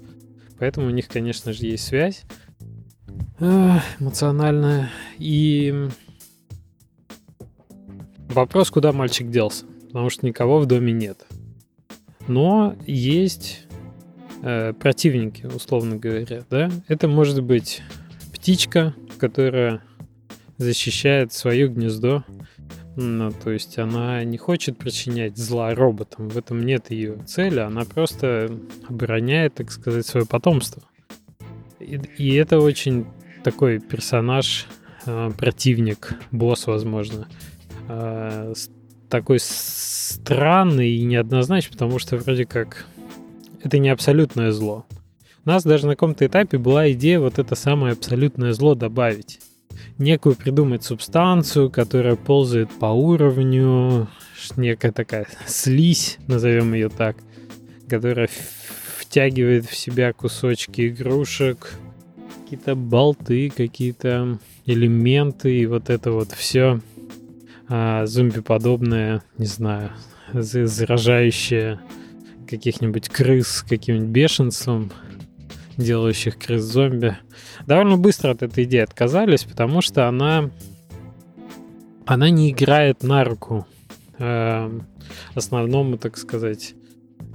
Поэтому 0.58 0.86
у 0.86 0.90
них, 0.90 1.08
конечно 1.08 1.52
же, 1.52 1.66
есть 1.66 1.86
связь 1.86 2.22
э, 3.40 3.78
эмоциональная. 4.00 4.90
И 5.18 5.88
вопрос, 8.28 8.70
куда 8.70 8.92
мальчик 8.92 9.30
делся. 9.30 9.66
Потому 9.88 10.10
что 10.10 10.26
никого 10.26 10.58
в 10.58 10.66
доме 10.66 10.92
нет. 10.92 11.26
Но 12.28 12.76
есть 12.86 13.66
э, 14.42 14.72
противники, 14.72 15.46
условно 15.46 15.96
говоря, 15.96 16.42
да. 16.50 16.70
Это 16.88 17.08
может 17.08 17.42
быть 17.42 17.82
птичка, 18.32 18.94
которая 19.18 19.82
защищает 20.58 21.32
свое 21.32 21.68
гнездо. 21.68 22.25
Ну, 22.96 23.30
то 23.30 23.50
есть 23.50 23.78
она 23.78 24.25
не 24.25 24.38
хочет 24.38 24.78
причинять 24.78 25.36
зла 25.36 25.75
роботам, 25.75 26.30
в 26.30 26.38
этом 26.38 26.64
нет 26.64 26.90
ее 26.90 27.18
цели, 27.26 27.58
она 27.58 27.84
просто 27.84 28.50
обороняет, 28.88 29.54
так 29.54 29.70
сказать, 29.70 30.06
свое 30.06 30.25
потомство. 30.25 30.82
И, 31.78 32.00
и 32.16 32.34
это 32.36 32.58
очень 32.58 33.06
такой 33.44 33.80
персонаж, 33.80 34.66
э, 35.04 35.30
противник, 35.36 36.14
босс, 36.30 36.66
возможно, 36.66 37.28
э, 37.88 38.54
такой 39.10 39.40
странный 39.40 40.92
и 40.92 41.04
неоднозначный, 41.04 41.72
потому 41.72 41.98
что 41.98 42.16
вроде 42.16 42.46
как 42.46 42.86
это 43.62 43.78
не 43.78 43.90
абсолютное 43.90 44.52
зло. 44.52 44.86
У 45.44 45.50
нас 45.50 45.64
даже 45.64 45.86
на 45.86 45.92
каком-то 45.92 46.26
этапе 46.26 46.56
была 46.56 46.90
идея 46.92 47.20
вот 47.20 47.38
это 47.38 47.54
самое 47.56 47.92
абсолютное 47.92 48.54
зло 48.54 48.75
добавить 48.75 49.38
некую 49.98 50.34
придумать 50.34 50.84
субстанцию, 50.84 51.70
которая 51.70 52.16
ползает 52.16 52.70
по 52.78 52.86
уровню, 52.86 54.08
некая 54.56 54.92
такая 54.92 55.26
слизь, 55.46 56.18
назовем 56.26 56.74
ее 56.74 56.88
так, 56.88 57.16
которая 57.88 58.28
втягивает 58.98 59.66
в 59.66 59.76
себя 59.76 60.12
кусочки 60.12 60.88
игрушек, 60.88 61.72
какие-то 62.42 62.74
болты, 62.74 63.50
какие-то 63.50 64.38
элементы, 64.66 65.56
и 65.56 65.66
вот 65.66 65.90
это 65.90 66.12
вот 66.12 66.32
все 66.32 66.80
а, 67.68 68.06
зомби-подобное, 68.06 69.22
не 69.38 69.46
знаю, 69.46 69.92
заражающее 70.32 71.80
каких-нибудь 72.48 73.08
крыс 73.08 73.64
каким-нибудь 73.68 74.08
бешенством, 74.08 74.92
делающих 75.76 76.38
крыс-зомби 76.38 77.16
довольно 77.66 77.97
быстро 77.97 78.30
от 78.30 78.42
этой 78.42 78.64
идеи 78.64 78.80
отказались, 78.80 79.45
потому 79.45 79.80
что 79.80 80.09
она, 80.09 80.50
она 82.06 82.30
не 82.30 82.50
играет 82.50 83.02
на 83.02 83.25
руку 83.25 83.66
э, 84.18 84.80
основному, 85.35 85.99
так 85.99 86.16
сказать, 86.16 86.75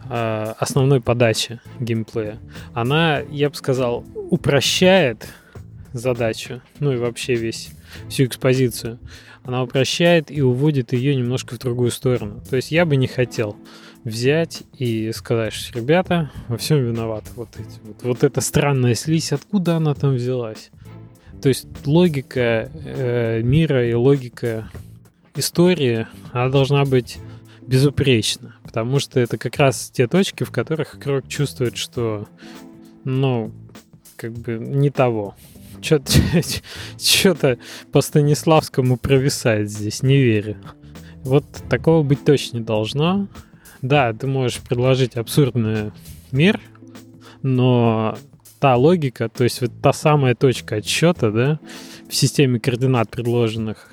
э, 0.09 0.53
основной 0.57 1.01
подаче 1.01 1.61
геймплея. 1.79 2.39
Она, 2.73 3.19
я 3.19 3.49
бы 3.49 3.55
сказал, 3.55 4.03
упрощает 4.29 5.27
задачу, 5.93 6.61
ну 6.79 6.93
и 6.93 6.97
вообще 6.97 7.35
весь 7.35 7.71
всю 8.09 8.25
экспозицию. 8.25 8.99
Она 9.43 9.63
упрощает 9.63 10.29
и 10.29 10.41
уводит 10.41 10.93
ее 10.93 11.15
немножко 11.15 11.55
в 11.55 11.59
другую 11.59 11.91
сторону. 11.91 12.43
То 12.47 12.55
есть 12.55 12.71
я 12.71 12.85
бы 12.85 12.95
не 12.95 13.07
хотел 13.07 13.55
взять 14.03 14.63
и 14.77 15.11
сказать, 15.11 15.53
что 15.53 15.79
ребята, 15.79 16.31
во 16.47 16.57
всем 16.57 16.83
виноваты 16.83 17.29
вот 17.35 17.49
эти 17.55 17.79
вот, 17.83 18.03
вот 18.03 18.23
эта 18.23 18.41
странная 18.41 18.95
слизь, 18.95 19.31
откуда 19.31 19.77
она 19.77 19.93
там 19.93 20.15
взялась? 20.15 20.71
То 21.41 21.49
есть 21.49 21.67
логика 21.85 22.69
э, 22.73 23.41
мира 23.41 23.87
и 23.87 23.93
логика 23.93 24.69
истории, 25.35 26.07
она 26.31 26.49
должна 26.49 26.85
быть 26.85 27.17
безупречна, 27.61 28.55
потому 28.63 28.99
что 28.99 29.19
это 29.19 29.37
как 29.37 29.57
раз 29.57 29.91
те 29.91 30.07
точки, 30.07 30.43
в 30.43 30.51
которых 30.51 30.95
игрок 30.95 31.27
чувствует, 31.27 31.77
что, 31.77 32.27
ну, 33.03 33.51
как 34.17 34.33
бы 34.33 34.57
не 34.59 34.89
того. 34.89 35.35
Что-то 35.81 37.57
по 37.91 38.01
Станиславскому 38.01 38.97
провисает 38.97 39.71
здесь, 39.71 40.03
не 40.03 40.17
верю. 40.21 40.57
Вот 41.23 41.45
такого 41.69 42.03
быть 42.03 42.23
точно 42.23 42.57
не 42.57 42.63
должно. 42.63 43.27
Да, 43.81 44.13
ты 44.13 44.27
можешь 44.27 44.59
предложить 44.59 45.15
абсурдный 45.15 45.91
мир, 46.31 46.59
но 47.41 48.17
та 48.59 48.75
логика, 48.75 49.27
то 49.27 49.43
есть 49.43 49.61
вот 49.61 49.71
та 49.81 49.91
самая 49.91 50.35
точка 50.35 50.75
отсчета, 50.75 51.31
да, 51.31 51.59
в 52.07 52.15
системе 52.15 52.59
координат, 52.59 53.09
предложенных 53.09 53.89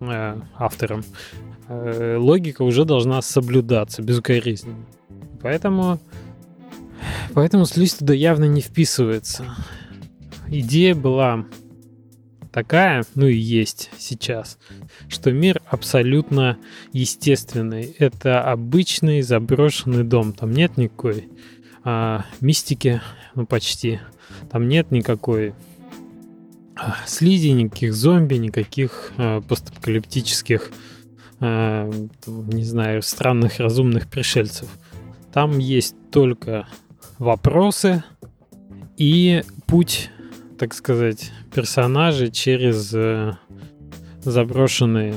э, 0.00 0.36
автором, 0.56 1.04
э, 1.68 2.16
логика 2.16 2.62
уже 2.62 2.84
должна 2.84 3.20
соблюдаться 3.22 4.02
безукоризненно. 4.02 4.86
Поэтому, 5.42 5.98
поэтому 7.34 7.64
слизь 7.64 7.94
туда 7.94 8.14
явно 8.14 8.44
не 8.44 8.60
вписывается. 8.60 9.44
Идея 10.46 10.94
была 10.94 11.44
такая, 12.58 13.04
ну 13.14 13.28
и 13.28 13.36
есть 13.36 13.88
сейчас, 13.98 14.58
что 15.08 15.30
мир 15.30 15.62
абсолютно 15.66 16.58
естественный. 16.92 17.94
Это 18.00 18.42
обычный 18.42 19.22
заброшенный 19.22 20.02
дом. 20.02 20.32
Там 20.32 20.50
нет 20.50 20.76
никакой 20.76 21.28
а, 21.84 22.24
мистики, 22.40 23.00
ну 23.36 23.46
почти. 23.46 24.00
Там 24.50 24.66
нет 24.66 24.90
никакой 24.90 25.54
а, 26.74 26.96
слизи, 27.06 27.50
никаких 27.50 27.94
зомби, 27.94 28.34
никаких 28.34 29.12
а, 29.18 29.40
постапокалиптических, 29.40 30.72
а, 31.38 31.88
не 32.26 32.64
знаю, 32.64 33.02
странных 33.02 33.60
разумных 33.60 34.08
пришельцев. 34.08 34.68
Там 35.32 35.58
есть 35.58 35.94
только 36.10 36.66
вопросы 37.20 38.02
и 38.96 39.44
путь 39.66 40.10
так 40.58 40.74
сказать, 40.74 41.30
персонажи 41.54 42.30
через 42.30 42.92
э, 42.92 43.34
заброшенные, 44.22 45.14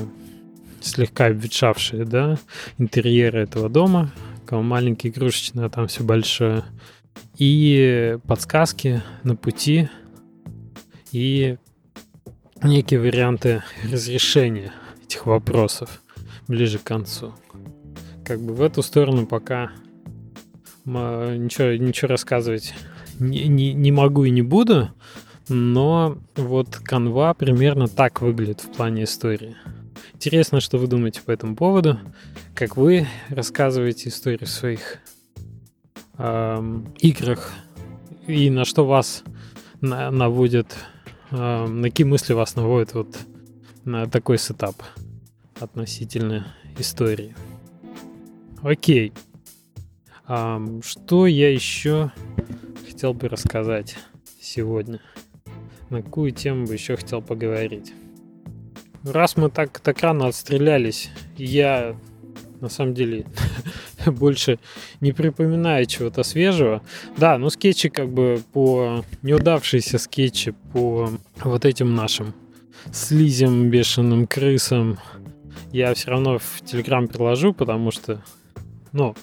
слегка 0.80 1.26
обветшавшие, 1.26 2.04
да, 2.04 2.38
интерьеры 2.78 3.40
этого 3.40 3.68
дома. 3.68 4.12
Кого 4.46 4.62
маленький 4.62 5.08
игрушечный, 5.08 5.64
а 5.64 5.68
там 5.68 5.88
все 5.88 6.04
большое. 6.04 6.64
И 7.38 8.18
подсказки 8.26 9.02
на 9.24 9.34
пути, 9.34 9.88
и 11.10 11.56
некие 12.62 13.00
варианты 13.00 13.64
разрешения 13.90 14.72
этих 15.04 15.26
вопросов 15.26 16.02
ближе 16.46 16.78
к 16.78 16.84
концу. 16.84 17.34
Как 18.24 18.40
бы 18.40 18.54
в 18.54 18.62
эту 18.62 18.82
сторону 18.82 19.26
пока 19.26 19.72
ничего, 20.84 21.74
ничего 21.74 22.08
рассказывать 22.08 22.74
не, 23.18 23.46
не, 23.48 23.72
не 23.72 23.92
могу 23.92 24.24
и 24.24 24.30
не 24.30 24.42
буду, 24.42 24.90
но 25.48 26.18
вот 26.36 26.76
канва 26.76 27.34
примерно 27.34 27.88
так 27.88 28.20
выглядит 28.20 28.60
в 28.60 28.72
плане 28.72 29.04
истории. 29.04 29.56
Интересно, 30.14 30.60
что 30.60 30.78
вы 30.78 30.86
думаете 30.86 31.20
по 31.20 31.30
этому 31.30 31.56
поводу, 31.56 31.98
как 32.54 32.76
вы 32.76 33.06
рассказываете 33.28 34.08
истории 34.08 34.44
в 34.44 34.50
своих 34.50 34.98
э, 36.18 36.82
играх 37.00 37.52
и 38.26 38.50
на 38.50 38.64
что 38.64 38.86
вас 38.86 39.24
на, 39.80 40.10
наводит, 40.10 40.74
э, 41.30 41.66
на 41.66 41.88
какие 41.88 42.06
мысли 42.06 42.32
вас 42.32 42.56
наводит 42.56 42.94
вот 42.94 43.18
на 43.84 44.08
такой 44.08 44.38
сетап 44.38 44.76
относительно 45.58 46.54
истории. 46.78 47.34
Окей. 48.62 49.12
А, 50.24 50.62
что 50.82 51.26
я 51.26 51.52
еще 51.52 52.12
хотел 52.86 53.12
бы 53.12 53.28
рассказать 53.28 53.96
сегодня? 54.40 55.00
На 55.92 56.00
какую 56.00 56.30
тему 56.30 56.66
бы 56.66 56.72
еще 56.72 56.96
хотел 56.96 57.20
поговорить? 57.20 57.92
Раз 59.04 59.36
мы 59.36 59.50
так, 59.50 59.78
так 59.78 60.00
рано 60.00 60.26
отстрелялись, 60.26 61.10
я 61.36 61.94
на 62.62 62.70
самом 62.70 62.94
деле 62.94 63.26
больше 64.06 64.58
не 65.02 65.12
припоминаю 65.12 65.84
чего-то 65.84 66.22
свежего. 66.22 66.80
Да, 67.18 67.36
ну 67.36 67.50
скетчи 67.50 67.90
как 67.90 68.08
бы 68.08 68.42
по 68.54 69.04
неудавшиеся 69.20 69.98
скетчи 69.98 70.54
по 70.72 71.10
вот 71.44 71.66
этим 71.66 71.94
нашим 71.94 72.32
слизям, 72.90 73.68
бешеным 73.68 74.26
крысам 74.26 74.98
я 75.72 75.92
все 75.92 76.08
равно 76.08 76.38
в 76.38 76.62
Телеграм 76.64 77.06
приложу, 77.06 77.52
потому 77.52 77.90
что, 77.90 78.24
ну, 78.92 79.14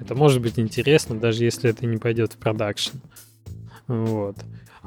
это 0.00 0.16
может 0.16 0.42
быть 0.42 0.58
интересно, 0.58 1.16
даже 1.16 1.44
если 1.44 1.70
это 1.70 1.86
не 1.86 1.98
пойдет 1.98 2.32
в 2.32 2.38
продакшн. 2.38 2.96
Вот. 3.86 4.36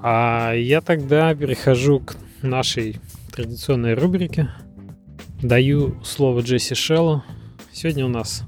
А 0.08 0.54
я 0.54 0.82
тогда 0.82 1.34
перехожу 1.34 2.00
к 2.00 2.16
нашей 2.44 3.00
традиционной 3.32 3.96
рубрике. 3.96 4.52
Даю 5.42 6.00
слово 6.04 6.42
Джесси 6.42 6.76
Шеллу. 6.76 7.24
Сегодня 7.72 8.06
у 8.06 8.10
нас 8.10 8.44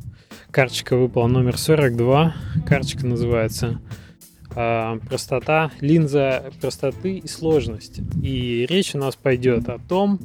карточка 0.51 0.95
выпала 0.95 1.25
номер 1.25 1.57
42. 1.57 2.35
Карточка 2.67 3.07
называется 3.07 3.81
э, 4.55 4.99
«Простота, 5.09 5.71
линза 5.81 6.51
простоты 6.61 7.17
и 7.17 7.27
сложности». 7.27 8.03
И 8.21 8.67
речь 8.69 8.93
у 8.93 8.99
нас 8.99 9.15
пойдет 9.15 9.67
о 9.67 9.79
том... 9.79 10.19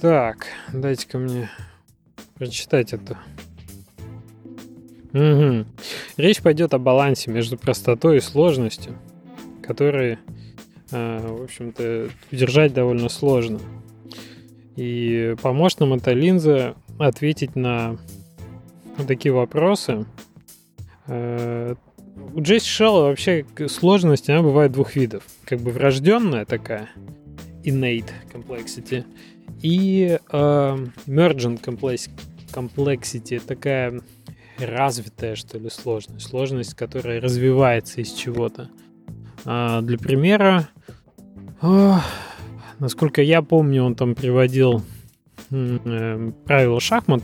Так, 0.00 0.46
дайте-ка 0.72 1.18
мне 1.18 1.50
прочитать 2.36 2.94
это. 2.94 3.18
Угу. 5.14 5.64
Речь 6.16 6.42
пойдет 6.42 6.74
о 6.74 6.78
балансе 6.78 7.30
между 7.30 7.56
простотой 7.56 8.16
и 8.16 8.20
сложностью, 8.20 8.98
которые, 9.62 10.18
э, 10.90 11.26
в 11.38 11.44
общем-то, 11.44 12.08
удержать 12.32 12.74
довольно 12.74 13.08
сложно. 13.08 13.60
И 14.74 15.36
поможет 15.40 15.80
нам 15.80 15.94
эта 15.94 16.12
линза 16.12 16.74
ответить 16.98 17.54
на 17.54 17.96
такие 19.06 19.32
вопросы. 19.32 20.04
Э, 21.06 21.76
у 22.34 22.40
Джесси 22.40 22.68
Шелла 22.68 23.02
вообще 23.02 23.46
сложность, 23.68 24.28
она 24.28 24.42
бывает 24.42 24.72
двух 24.72 24.96
видов. 24.96 25.24
Как 25.44 25.60
бы 25.60 25.70
врожденная 25.70 26.44
такая, 26.44 26.88
innate 27.62 28.10
complexity, 28.32 29.04
и 29.62 30.18
э, 30.28 30.86
emergent 31.06 31.62
complexity, 32.52 33.40
такая 33.46 34.00
развитая, 34.58 35.34
что 35.34 35.58
ли, 35.58 35.70
сложность. 35.70 36.26
Сложность, 36.26 36.74
которая 36.74 37.20
развивается 37.20 38.00
из 38.00 38.12
чего-то. 38.12 38.68
А, 39.44 39.82
для 39.82 39.98
примера, 39.98 40.68
о, 41.60 42.00
насколько 42.78 43.22
я 43.22 43.42
помню, 43.42 43.84
он 43.84 43.94
там 43.94 44.14
приводил 44.14 44.82
э, 45.50 46.32
правила 46.44 46.80
шахмат, 46.80 47.22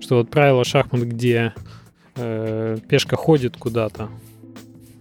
что 0.00 0.16
вот 0.16 0.30
правила 0.30 0.64
шахмат, 0.64 1.02
где 1.02 1.54
э, 2.16 2.78
пешка 2.88 3.16
ходит 3.16 3.56
куда-то 3.56 4.10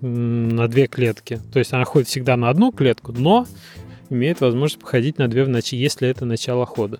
на 0.02 0.68
две 0.68 0.88
клетки. 0.88 1.40
То 1.54 1.60
есть 1.60 1.74
она 1.74 1.84
ходит 1.84 2.08
всегда 2.08 2.38
на 2.38 2.50
одну 2.50 2.72
клетку, 2.72 3.12
но 3.12 3.46
имеет 4.10 4.42
возможность 4.42 4.82
походить 4.82 5.18
на 5.18 5.28
две 5.28 5.44
в 5.44 5.50
ночи, 5.50 5.76
если 5.76 6.08
это 6.08 6.26
начало 6.26 6.66
хода 6.66 7.00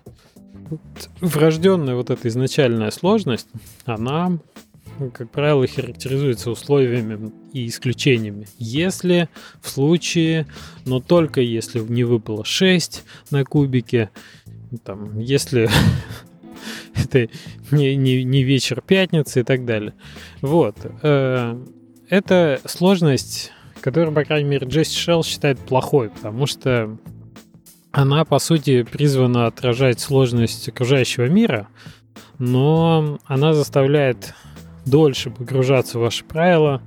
врожденная 1.20 1.94
вот 1.94 2.10
эта 2.10 2.28
изначальная 2.28 2.90
сложность, 2.90 3.48
она, 3.84 4.38
как 5.14 5.30
правило, 5.30 5.66
характеризуется 5.66 6.50
условиями 6.50 7.32
и 7.52 7.66
исключениями. 7.66 8.46
Если 8.58 9.28
в 9.60 9.68
случае, 9.68 10.46
но 10.84 11.00
только 11.00 11.40
если 11.40 11.80
не 11.80 12.04
выпало 12.04 12.44
6 12.44 13.04
на 13.30 13.44
кубике, 13.44 14.10
там, 14.84 15.18
если 15.18 15.68
это 16.94 17.28
не, 17.70 17.96
не, 17.96 18.24
не 18.24 18.42
вечер 18.42 18.80
пятницы 18.80 19.40
и 19.40 19.44
так 19.44 19.64
далее. 19.64 19.94
Вот. 20.40 20.76
Э, 21.02 21.58
это 22.08 22.60
сложность, 22.66 23.52
которую, 23.80 24.14
по 24.14 24.24
крайней 24.24 24.48
мере, 24.48 24.66
Джесси 24.66 24.98
Шелл 24.98 25.24
считает 25.24 25.58
плохой, 25.58 26.10
потому 26.10 26.46
что 26.46 26.96
она, 27.92 28.24
по 28.24 28.38
сути, 28.38 28.82
призвана 28.82 29.46
отражать 29.46 30.00
сложность 30.00 30.68
окружающего 30.68 31.28
мира, 31.28 31.68
но 32.38 33.18
она 33.26 33.52
заставляет 33.52 34.34
дольше 34.86 35.30
погружаться 35.30 35.98
в 35.98 36.02
ваши 36.02 36.24
правила, 36.24 36.82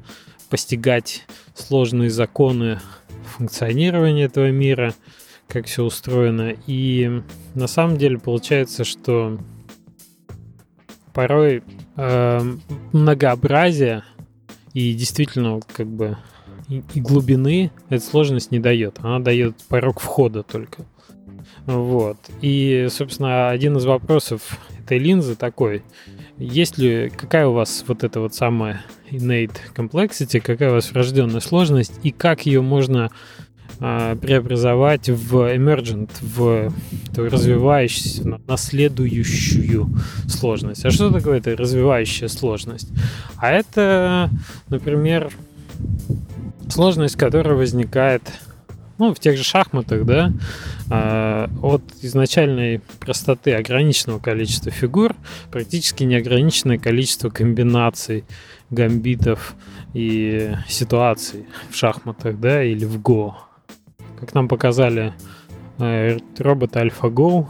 постигать 0.50 1.26
сложные 1.54 2.10
законы 2.10 2.80
функционирования 3.38 4.24
этого 4.24 4.52
мира, 4.52 4.94
как 5.48 5.68
все 5.68 5.84
устроено. 5.84 6.56
И 6.68 7.22
на 7.54 7.68
самом 7.68 7.98
деле 7.98 8.18
получается, 8.18 8.84
что 8.84 9.40
порой 11.14 11.64
э, 11.96 12.40
многообразие 12.92 14.04
и 14.74 14.94
действительно 14.94 15.60
как 15.74 15.88
бы 15.88 16.18
и, 16.68 17.00
глубины 17.00 17.72
эта 17.90 18.04
сложность 18.04 18.52
не 18.52 18.60
дает. 18.60 19.00
Она 19.02 19.20
дает 19.20 19.56
порог 19.70 20.00
входа 20.00 20.44
только. 20.44 20.86
Вот. 21.66 22.18
И, 22.42 22.88
собственно, 22.90 23.50
один 23.50 23.78
из 23.78 23.86
вопросов 23.86 24.60
этой 24.80 25.00
линзы 25.00 25.36
такой. 25.36 25.84
Есть 26.38 26.78
ли, 26.78 27.12
какая 27.16 27.48
у 27.48 27.54
вас 27.54 27.84
вот 27.88 28.04
эта 28.04 28.20
вот 28.20 28.36
самая 28.36 28.84
innate 29.10 29.58
complexity, 29.76 30.42
какая 30.42 30.72
у 30.72 30.74
вас 30.74 30.92
врожденная 30.92 31.40
сложность, 31.40 31.94
и 32.04 32.12
как 32.12 32.46
ее 32.46 32.62
можно 32.62 33.10
а, 33.80 34.16
преобразовать 34.16 35.10
в 35.10 35.36
emergent, 35.56 36.10
в 36.22 36.72
развивающуюся, 37.16 38.40
наследующую 38.48 39.90
сложность. 40.28 40.86
А 40.86 40.92
что 40.92 41.10
такое 41.10 41.38
это 41.40 41.56
развивающая 41.56 42.28
сложность? 42.28 42.90
А 43.38 43.52
это, 43.52 44.30
например, 44.70 45.32
сложность, 46.70 47.16
которая 47.16 47.56
возникает 47.56 48.22
ну, 48.98 49.14
в 49.14 49.20
тех 49.20 49.38
же 49.38 49.44
шахматах, 49.44 50.06
да, 50.06 50.32
э, 50.90 51.48
от 51.62 51.82
изначальной 52.02 52.82
простоты 53.00 53.54
ограниченного 53.54 54.20
количества 54.20 54.72
фигур 54.72 55.16
практически 55.52 56.04
неограниченное 56.04 56.78
количество 56.78 57.30
комбинаций, 57.30 58.24
гамбитов 58.70 59.56
и 59.94 60.56
ситуаций 60.68 61.46
в 61.70 61.76
шахматах, 61.76 62.40
да, 62.40 62.64
или 62.64 62.86
в 62.86 63.02
Го. 63.02 63.38
Как 64.20 64.34
нам 64.34 64.48
показали 64.48 65.14
э, 65.78 66.18
робот 66.38 66.76
AlphaGo, 66.76 67.48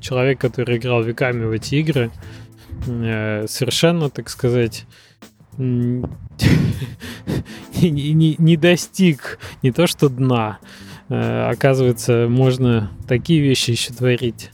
человек, 0.00 0.40
который 0.40 0.78
играл 0.78 1.02
веками 1.02 1.44
в 1.44 1.52
эти 1.52 1.76
игры, 1.76 2.10
э, 2.86 3.46
совершенно, 3.46 4.08
так 4.08 4.30
сказать, 4.30 4.86
не, 7.82 8.56
достиг 8.56 9.38
не 9.62 9.72
то 9.72 9.86
что 9.86 10.08
дна. 10.08 10.58
Э, 11.08 11.50
оказывается, 11.50 12.26
можно 12.28 12.90
такие 13.06 13.40
вещи 13.40 13.72
еще 13.72 13.92
творить 13.92 14.50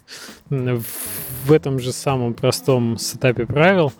в 0.48 1.52
этом 1.52 1.78
же 1.78 1.92
самом 1.92 2.34
простом 2.34 2.98
сетапе 2.98 3.46
правил, 3.46 3.92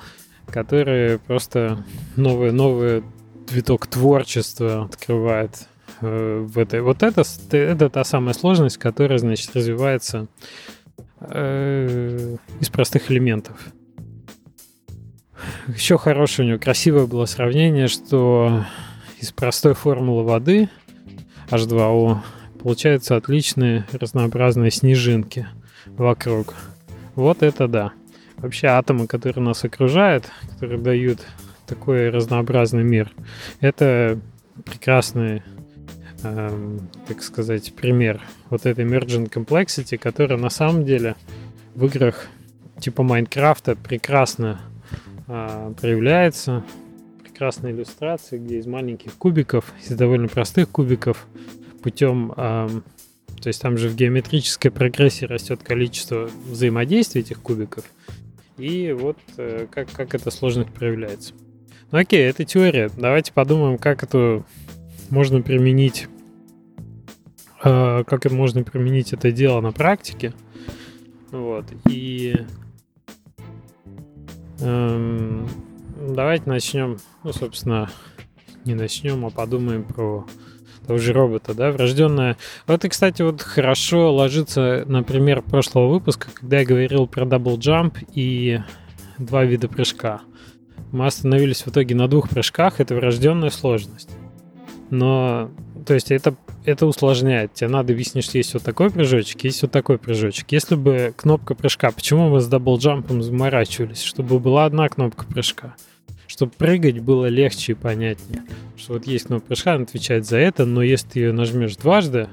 которые 0.46 1.18
просто 1.18 1.84
новый, 2.16 2.52
новый 2.52 3.02
виток 3.50 3.86
творчества 3.86 4.84
открывает 4.84 5.68
э, 6.00 6.46
в 6.46 6.58
этой. 6.58 6.80
Вот 6.80 7.02
это, 7.02 7.22
это 7.50 7.90
та 7.90 8.04
самая 8.04 8.34
сложность, 8.34 8.78
которая, 8.78 9.18
значит, 9.18 9.54
развивается 9.54 10.28
э, 11.20 12.36
из 12.60 12.68
простых 12.70 13.10
элементов. 13.10 13.58
Еще 15.68 15.98
хорошее 15.98 16.46
у 16.46 16.50
него 16.50 16.60
красивое 16.60 17.06
было 17.06 17.26
сравнение, 17.26 17.88
что 17.88 18.64
из 19.20 19.32
простой 19.32 19.74
формулы 19.74 20.24
воды 20.24 20.68
H2O 21.48 22.18
получаются 22.62 23.16
отличные 23.16 23.86
разнообразные 23.92 24.70
снежинки 24.70 25.46
вокруг. 25.86 26.54
Вот 27.14 27.42
это 27.42 27.68
да. 27.68 27.92
Вообще 28.36 28.68
атомы, 28.68 29.06
которые 29.06 29.44
нас 29.44 29.64
окружают, 29.64 30.30
которые 30.52 30.80
дают 30.80 31.20
такой 31.66 32.10
разнообразный 32.10 32.82
мир, 32.82 33.10
это 33.60 34.18
прекрасный, 34.64 35.42
эм, 36.22 36.88
так 37.06 37.22
сказать, 37.22 37.74
пример 37.74 38.20
вот 38.50 38.66
этой 38.66 38.84
emergent 38.84 39.30
complexity, 39.30 39.96
которая 39.96 40.38
на 40.38 40.50
самом 40.50 40.84
деле 40.84 41.16
в 41.74 41.86
играх 41.86 42.28
типа 42.80 43.02
Майнкрафта 43.02 43.76
прекрасно 43.76 44.60
проявляется. 45.26 46.64
Прекрасная 47.22 47.72
иллюстрация, 47.72 48.38
где 48.38 48.58
из 48.58 48.66
маленьких 48.66 49.14
кубиков, 49.14 49.72
из 49.82 49.88
довольно 49.96 50.28
простых 50.28 50.68
кубиков, 50.68 51.26
путем 51.82 52.32
то 53.44 53.48
есть 53.48 53.60
там 53.60 53.76
же 53.76 53.90
в 53.90 53.94
геометрической 53.94 54.70
прогрессии 54.70 55.26
растет 55.26 55.62
количество 55.62 56.30
взаимодействий 56.48 57.20
этих 57.20 57.42
кубиков. 57.42 57.84
И 58.56 58.90
вот 58.98 59.18
э, 59.36 59.66
как, 59.70 59.90
как 59.90 60.14
эта 60.14 60.30
сложность 60.30 60.70
проявляется. 60.70 61.34
Ну 61.90 61.98
окей, 61.98 62.26
это 62.26 62.46
теория. 62.46 62.90
Давайте 62.96 63.34
подумаем, 63.34 63.76
как 63.76 64.02
это 64.02 64.44
можно 65.10 65.42
применить, 65.42 66.08
э, 67.62 68.04
как 68.06 68.30
можно 68.30 68.62
применить 68.62 69.12
это 69.12 69.30
дело 69.30 69.60
на 69.60 69.72
практике. 69.72 70.32
Вот. 71.30 71.66
И 71.86 72.34
давайте 74.64 76.48
начнем, 76.48 76.98
ну, 77.22 77.32
собственно, 77.32 77.90
не 78.64 78.74
начнем, 78.74 79.24
а 79.26 79.30
подумаем 79.30 79.84
про 79.84 80.26
того 80.86 80.98
же 80.98 81.12
робота, 81.12 81.54
да, 81.54 81.70
врожденная. 81.70 82.36
Вот 82.66 82.84
и, 82.84 82.88
кстати, 82.88 83.22
вот 83.22 83.42
хорошо 83.42 84.12
ложится, 84.14 84.84
например, 84.86 85.42
прошлого 85.42 85.88
выпуска, 85.88 86.28
когда 86.32 86.60
я 86.60 86.66
говорил 86.66 87.06
про 87.06 87.24
double 87.24 87.58
jump 87.58 87.98
и 88.14 88.60
два 89.18 89.44
вида 89.44 89.68
прыжка. 89.68 90.20
Мы 90.92 91.06
остановились 91.06 91.62
в 91.62 91.68
итоге 91.68 91.94
на 91.94 92.08
двух 92.08 92.28
прыжках, 92.28 92.80
это 92.80 92.94
врожденная 92.94 93.50
сложность. 93.50 94.10
Но, 94.94 95.50
то 95.86 95.94
есть 95.94 96.10
это, 96.12 96.36
это 96.64 96.86
усложняет. 96.86 97.52
Тебе 97.54 97.68
надо 97.68 97.92
объяснить, 97.92 98.24
что 98.24 98.38
есть 98.38 98.54
вот 98.54 98.62
такой 98.62 98.90
прыжочек, 98.90 99.42
есть 99.42 99.60
вот 99.62 99.72
такой 99.72 99.98
прыжочек. 99.98 100.52
Если 100.52 100.76
бы 100.76 101.12
кнопка 101.16 101.54
прыжка, 101.54 101.90
почему 101.90 102.28
мы 102.28 102.40
с 102.40 102.46
double 102.46 102.78
jump 102.78 103.03
'ом 103.03 103.22
заморачивались? 103.22 104.02
Чтобы 104.02 104.38
была 104.38 104.66
одна 104.66 104.88
кнопка 104.88 105.26
прыжка 105.26 105.74
чтобы 106.26 106.52
прыгать 106.52 106.98
было 106.98 107.26
легче 107.26 107.72
и 107.72 107.74
понятнее. 107.76 108.42
Что 108.76 108.94
вот 108.94 109.06
есть 109.06 109.26
кнопка 109.26 109.48
прыжка, 109.48 109.74
она 109.74 109.84
отвечает 109.84 110.26
за 110.26 110.38
это, 110.38 110.64
но 110.64 110.82
если 110.82 111.06
ты 111.06 111.20
ее 111.20 111.32
нажмешь 111.32 111.76
дважды, 111.76 112.28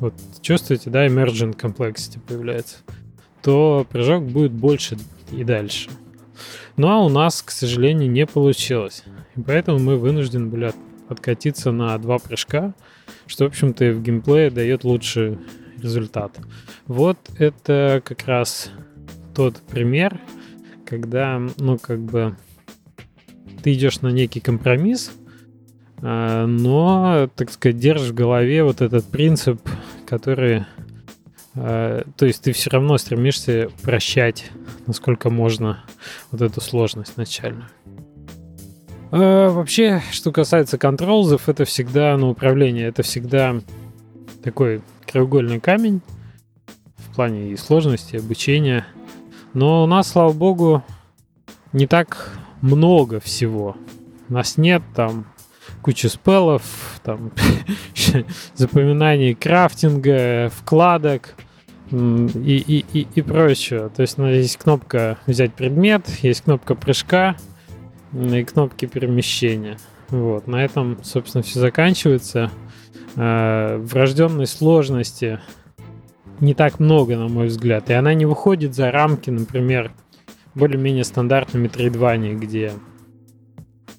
вот 0.00 0.14
чувствуете, 0.40 0.90
да, 0.90 1.06
emergent 1.06 1.56
complexity 1.56 2.18
появляется, 2.26 2.78
то 3.42 3.86
прыжок 3.88 4.24
будет 4.24 4.50
больше 4.50 4.96
и 5.30 5.44
дальше. 5.44 5.90
Ну 6.76 6.88
а 6.88 6.98
у 7.04 7.08
нас, 7.08 7.42
к 7.42 7.50
сожалению, 7.52 8.10
не 8.10 8.26
получилось. 8.26 9.04
И 9.36 9.40
поэтому 9.40 9.78
мы 9.78 9.98
вынуждены 9.98 10.46
были 10.46 10.72
откатиться 11.08 11.72
на 11.72 11.96
два 11.98 12.18
прыжка, 12.18 12.74
что, 13.26 13.44
в 13.44 13.48
общем-то, 13.48 13.92
в 13.92 14.02
геймплее 14.02 14.50
дает 14.50 14.84
лучший 14.84 15.38
результат. 15.82 16.38
Вот 16.86 17.18
это 17.38 18.02
как 18.04 18.26
раз 18.26 18.70
тот 19.34 19.56
пример, 19.62 20.20
когда, 20.86 21.40
ну, 21.58 21.78
как 21.78 22.00
бы 22.00 22.36
ты 23.62 23.72
идешь 23.72 24.00
на 24.00 24.08
некий 24.08 24.40
компромисс, 24.40 25.12
а, 26.02 26.46
но, 26.46 27.30
так 27.34 27.50
сказать, 27.50 27.78
держишь 27.78 28.10
в 28.10 28.14
голове 28.14 28.62
вот 28.62 28.80
этот 28.80 29.06
принцип, 29.06 29.60
который... 30.06 30.64
А, 31.54 32.04
то 32.16 32.26
есть 32.26 32.42
ты 32.42 32.52
все 32.52 32.70
равно 32.70 32.98
стремишься 32.98 33.70
прощать, 33.82 34.50
насколько 34.86 35.30
можно, 35.30 35.84
вот 36.30 36.42
эту 36.42 36.60
сложность 36.60 37.16
начальную. 37.16 37.68
А, 39.10 39.50
вообще, 39.50 40.02
что 40.10 40.32
касается 40.32 40.78
контролзов, 40.78 41.48
это 41.48 41.64
всегда, 41.64 42.16
ну, 42.16 42.30
управление, 42.30 42.88
это 42.88 43.02
всегда 43.02 43.56
такой 44.42 44.82
краеугольный 45.06 45.60
камень 45.60 46.00
в 46.96 47.14
плане 47.14 47.50
и 47.50 47.56
сложности, 47.56 48.16
и 48.16 48.18
обучения. 48.18 48.86
Но 49.52 49.84
у 49.84 49.86
нас, 49.86 50.08
слава 50.08 50.32
богу, 50.32 50.82
не 51.72 51.86
так 51.86 52.38
много 52.60 53.20
всего. 53.20 53.76
У 54.28 54.32
нас 54.32 54.56
нет 54.56 54.82
там 54.94 55.26
кучи 55.82 56.06
спеллов, 56.06 56.62
там 57.02 57.30
запоминаний 58.54 59.34
крафтинга, 59.34 60.50
вкладок 60.56 61.34
и, 61.90 61.94
и, 61.94 62.84
и, 62.92 63.06
и 63.14 63.22
прочего. 63.22 63.90
То 63.90 64.02
есть 64.02 64.18
ну, 64.18 64.26
есть 64.26 64.56
кнопка 64.56 65.18
взять 65.26 65.52
предмет, 65.54 66.08
есть 66.22 66.42
кнопка 66.42 66.74
прыжка 66.74 67.36
и 68.14 68.44
кнопки 68.44 68.86
перемещения. 68.86 69.78
Вот, 70.08 70.46
на 70.46 70.64
этом, 70.64 71.02
собственно, 71.02 71.42
все 71.42 71.60
заканчивается. 71.60 72.50
Э, 73.16 73.78
врожденной 73.78 74.46
сложности 74.46 75.40
не 76.40 76.54
так 76.54 76.80
много, 76.80 77.16
на 77.16 77.28
мой 77.28 77.46
взгляд. 77.46 77.90
И 77.90 77.92
она 77.92 78.14
не 78.14 78.26
выходит 78.26 78.74
за 78.74 78.90
рамки, 78.90 79.30
например, 79.30 79.92
более-менее 80.54 81.04
стандартными 81.04 81.68
трейдвани, 81.68 82.34
где... 82.34 82.72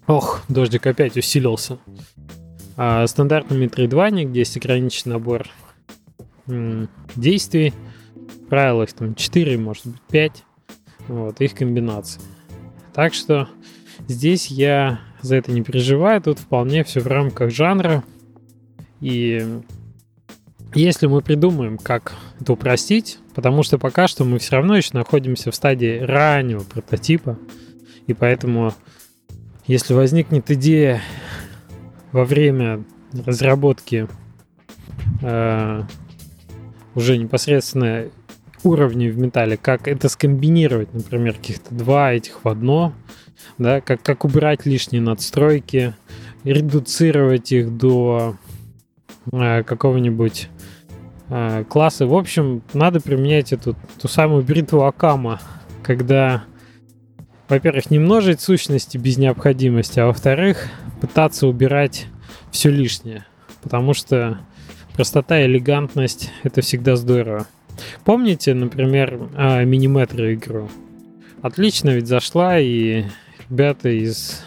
Ох, 0.07 0.43
дождик 0.47 0.85
опять 0.85 1.17
усилился. 1.17 1.79
А 2.77 3.07
стандартными 3.07 3.67
трейдвани, 3.67 4.25
где 4.25 4.39
есть 4.39 4.57
ограниченный 4.57 5.13
набор 5.13 5.47
м- 6.47 6.89
действий, 7.15 7.73
правила 8.49 8.83
их 8.83 8.93
там 8.93 9.15
4, 9.15 9.57
может 9.57 9.87
быть 9.87 10.01
5, 10.11 10.43
вот, 11.07 11.41
их 11.41 11.55
комбинации. 11.55 12.21
Так 12.93 13.13
что 13.13 13.49
здесь 14.07 14.47
я 14.47 14.99
за 15.21 15.35
это 15.35 15.51
не 15.51 15.61
переживаю, 15.61 16.21
тут 16.21 16.39
вполне 16.39 16.83
все 16.83 16.99
в 16.99 17.07
рамках 17.07 17.51
жанра. 17.51 18.03
И 19.01 19.61
если 20.73 21.07
мы 21.07 21.21
придумаем, 21.21 21.77
как 21.77 22.13
это 22.39 22.53
упростить, 22.53 23.19
потому 23.33 23.63
что 23.63 23.77
пока 23.77 24.07
что 24.07 24.23
мы 24.23 24.39
все 24.39 24.57
равно 24.57 24.75
еще 24.75 24.91
находимся 24.93 25.51
в 25.51 25.55
стадии 25.55 25.99
раннего 25.99 26.63
прототипа, 26.63 27.37
и 28.07 28.13
поэтому, 28.13 28.73
если 29.67 29.93
возникнет 29.93 30.49
идея 30.51 31.01
во 32.11 32.25
время 32.25 32.83
разработки 33.25 34.07
э, 35.21 35.83
уже 36.93 37.17
непосредственно 37.17 38.05
уровней 38.65 39.09
в 39.09 39.17
металле, 39.17 39.57
как 39.57 39.87
это 39.87 40.09
скомбинировать, 40.09 40.93
например, 40.93 41.33
каких-то 41.35 41.73
два 41.73 42.13
этих 42.13 42.43
в 42.43 42.47
одно, 42.49 42.93
да, 43.57 43.81
как, 43.81 44.01
как 44.01 44.25
убрать 44.25 44.65
лишние 44.65 45.01
надстройки, 45.01 45.93
редуцировать 46.43 47.51
их 47.51 47.77
до 47.77 48.35
э, 49.31 49.63
какого-нибудь 49.63 50.49
э, 51.29 51.63
классы. 51.69 52.05
В 52.05 52.15
общем, 52.15 52.63
надо 52.73 52.99
применять 52.99 53.53
эту 53.53 53.75
ту 54.01 54.07
самую 54.07 54.43
бритву 54.43 54.83
Акама, 54.83 55.39
когда, 55.83 56.43
во-первых, 57.47 57.91
не 57.91 57.99
множить 57.99 58.41
сущности 58.41 58.97
без 58.97 59.17
необходимости, 59.17 59.99
а 59.99 60.07
во-вторых, 60.07 60.67
пытаться 61.01 61.47
убирать 61.47 62.07
все 62.51 62.69
лишнее. 62.69 63.25
Потому 63.61 63.93
что 63.93 64.39
простота 64.95 65.39
и 65.41 65.45
элегантность— 65.45 66.31
это 66.43 66.61
всегда 66.61 66.95
здорово. 66.95 67.47
Помните, 68.03 68.53
например, 68.53 69.17
миниметры 69.65 70.35
игру? 70.35 70.69
Отлично 71.41 71.91
ведь 71.91 72.07
зашла, 72.07 72.59
и 72.59 73.05
ребята 73.49 73.89
из 73.89 74.43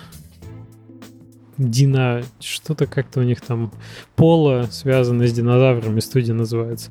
Дина... 1.58 2.22
Что-то 2.40 2.86
как-то 2.86 3.20
у 3.20 3.22
них 3.24 3.40
там 3.40 3.72
Пола, 4.16 4.68
связано 4.70 5.26
с 5.26 5.32
динозаврами, 5.32 6.00
студия 6.00 6.34
называется. 6.34 6.90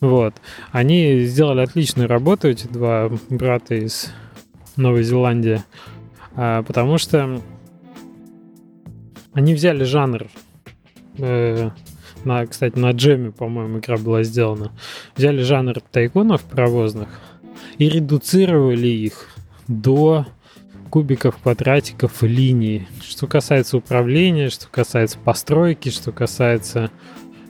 Вот. 0.00 0.34
Они 0.70 1.20
сделали 1.20 1.60
отличную 1.60 2.08
работу, 2.08 2.48
эти 2.48 2.66
два 2.66 3.10
брата 3.28 3.74
из 3.74 4.10
Новой 4.76 5.02
Зеландии, 5.02 5.62
а, 6.34 6.62
потому 6.62 6.98
что 6.98 7.40
они 9.32 9.54
взяли 9.54 9.84
жанр 9.84 10.26
э, 11.18 11.70
на, 12.24 12.46
кстати, 12.46 12.78
на 12.78 12.90
джеме, 12.92 13.30
по-моему, 13.30 13.78
игра 13.78 13.96
была 13.96 14.22
сделана. 14.22 14.72
Взяли 15.16 15.42
жанр 15.42 15.80
тайкунов 15.90 16.42
паровозных 16.42 17.08
и 17.78 17.88
редуцировали 17.88 18.88
их 18.88 19.28
до 19.68 20.26
кубиков, 20.90 21.38
квадратиков 21.38 22.22
линий. 22.22 22.86
Что 23.02 23.26
касается 23.26 23.78
управления, 23.78 24.50
что 24.50 24.68
касается 24.68 25.18
постройки, 25.18 25.88
что 25.88 26.12
касается 26.12 26.90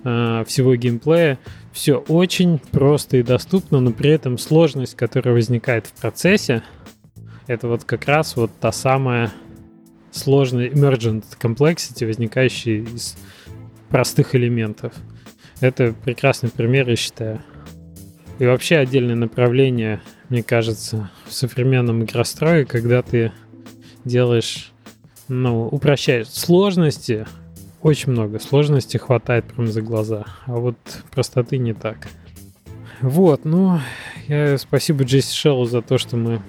э, 0.04 0.44
всего 0.46 0.76
геймплея, 0.76 1.38
все 1.72 1.96
очень 1.96 2.58
просто 2.58 3.16
и 3.16 3.22
доступно, 3.22 3.80
но 3.80 3.90
при 3.90 4.11
этом 4.11 4.38
сложность, 4.38 4.94
которая 4.94 5.35
возникает 5.35 5.87
в 5.87 5.92
процессе, 5.92 6.62
это 7.46 7.66
вот 7.66 7.82
как 7.85 8.06
раз 8.06 8.37
вот 8.37 8.52
та 8.61 8.70
самая 8.70 9.32
сложная 10.12 10.68
emergent 10.68 11.24
complexity, 11.40 12.06
возникающая 12.06 12.82
из 12.82 13.16
простых 13.92 14.35
элементов. 14.35 14.94
Это 15.61 15.94
прекрасный 16.05 16.48
пример, 16.48 16.88
я 16.88 16.96
считаю. 16.96 17.42
И 18.38 18.46
вообще 18.46 18.78
отдельное 18.78 19.14
направление, 19.14 20.00
мне 20.31 20.42
кажется, 20.42 21.11
в 21.26 21.33
современном 21.33 22.02
игрострое, 22.02 22.64
когда 22.64 23.02
ты 23.02 23.33
делаешь, 24.05 24.72
ну, 25.28 25.68
упрощаешь 25.68 26.28
сложности, 26.28 27.26
очень 27.83 28.12
много 28.12 28.40
сложностей 28.40 28.98
хватает 28.98 29.44
прям 29.44 29.66
за 29.66 29.83
глаза, 29.83 30.24
а 30.46 30.52
вот 30.55 30.76
простоты 31.12 31.59
не 31.59 31.74
так. 31.74 32.09
Вот, 33.02 33.44
ну, 33.44 33.78
я 34.26 34.57
спасибо 34.57 35.05
Джесси 35.05 35.37
Шеллу 35.37 35.66
за 35.66 35.83
то, 35.83 35.98
что 35.98 36.16
мы 36.16 36.40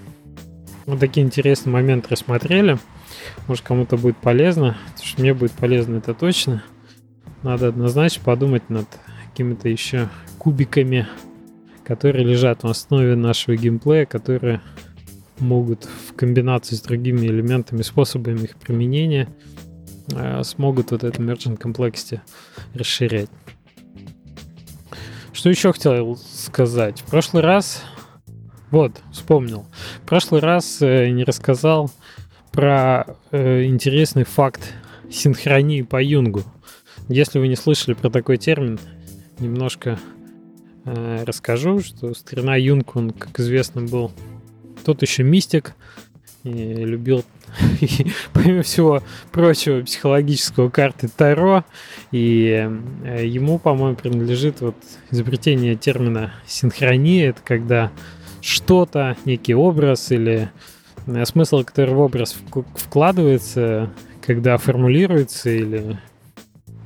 вот 0.86 0.99
такие 0.99 1.25
интересные 1.25 1.73
моменты 1.73 2.08
рассмотрели. 2.10 2.79
Может, 3.47 3.65
кому-то 3.65 3.97
будет 3.97 4.17
полезно, 4.17 4.77
потому 4.91 5.06
что 5.06 5.21
мне 5.21 5.34
будет 5.34 5.51
полезно 5.51 5.97
это 5.97 6.13
точно. 6.13 6.63
Надо 7.43 7.67
однозначно 7.67 8.23
подумать 8.23 8.69
над 8.69 8.88
какими-то 9.29 9.67
еще 9.67 10.10
кубиками, 10.38 11.08
которые 11.84 12.25
лежат 12.25 12.63
в 12.63 12.67
основе 12.67 13.15
нашего 13.15 13.56
геймплея, 13.58 14.06
которые 14.06 14.62
могут 15.39 15.84
в 15.84 16.13
комбинации 16.15 16.75
с 16.75 16.82
другими 16.82 17.27
элементами, 17.27 17.82
способами 17.82 18.43
их 18.43 18.56
применения 18.56 19.27
э, 20.12 20.41
смогут 20.43 20.91
вот 20.91 21.03
это 21.03 21.21
merchant 21.21 21.60
complexity 21.60 22.21
расширять. 22.73 23.29
Что 25.34 25.49
еще 25.49 25.73
хотел 25.73 26.15
сказать? 26.15 27.01
В 27.01 27.06
прошлый 27.06 27.43
раз, 27.43 27.84
вот, 28.71 29.01
вспомнил. 29.12 29.65
В 30.03 30.08
прошлый 30.08 30.39
раз 30.39 30.82
э, 30.82 31.10
не 31.10 31.25
рассказал 31.25 31.91
про 32.51 33.06
э, 33.32 33.65
интересный 33.65 34.23
факт 34.23 34.73
синхронии 35.12 35.82
по 35.82 36.01
Юнгу. 36.01 36.43
Если 37.13 37.38
вы 37.38 37.47
не 37.47 37.56
слышали 37.56 37.93
про 37.93 38.10
такой 38.10 38.38
термин, 38.38 38.80
немножко 39.38 39.99
э, 40.84 41.23
расскажу, 41.28 41.80
что 41.82 42.15
старина 42.15 42.56
Юнг, 42.56 42.95
он, 42.95 43.12
как 43.12 43.39
известно, 43.39 43.84
был 43.84 44.12
тот 44.84 45.04
еще 45.04 45.21
мистик, 45.21 45.76
и 46.43 46.49
любил, 46.49 47.23
помимо 48.34 48.63
всего 48.63 49.04
прочего, 49.32 49.84
психологического 49.84 50.71
карты 50.71 51.08
Таро, 51.08 51.65
и 52.12 52.67
э, 53.04 53.28
ему, 53.28 53.60
по-моему, 53.60 53.95
принадлежит 53.95 54.62
вот 54.62 54.76
изобретение 55.12 55.76
термина 55.76 56.34
синхрония, 56.47 57.30
это 57.30 57.41
когда 57.43 57.91
что-то, 58.41 59.17
некий 59.26 59.54
образ 59.54 60.12
или 60.12 60.49
э, 61.06 61.26
смысл, 61.26 61.63
который 61.63 61.93
в 61.93 61.99
образ 61.99 62.36
вкладывается, 62.76 63.91
когда 64.19 64.58
формулируется 64.58 65.52
или 65.52 65.99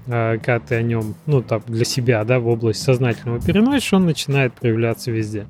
когда 0.08 0.60
ты 0.60 0.76
о 0.76 0.82
нем, 0.82 1.16
ну, 1.26 1.42
там, 1.42 1.62
для 1.68 1.86
себя, 1.86 2.24
да, 2.24 2.40
в 2.40 2.48
область 2.48 2.82
сознательного 2.82 3.42
переносишь, 3.42 3.94
он 3.94 4.06
начинает 4.06 4.54
проявляться 4.54 5.12
везде. 5.12 5.48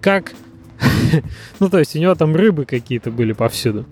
Как... 0.00 0.32
ну, 1.60 1.70
то 1.70 1.78
есть 1.78 1.94
у 1.94 1.98
него 1.98 2.14
там 2.14 2.34
рыбы 2.34 2.64
какие-то 2.64 3.10
были 3.10 3.32
повсюду. 3.32 3.86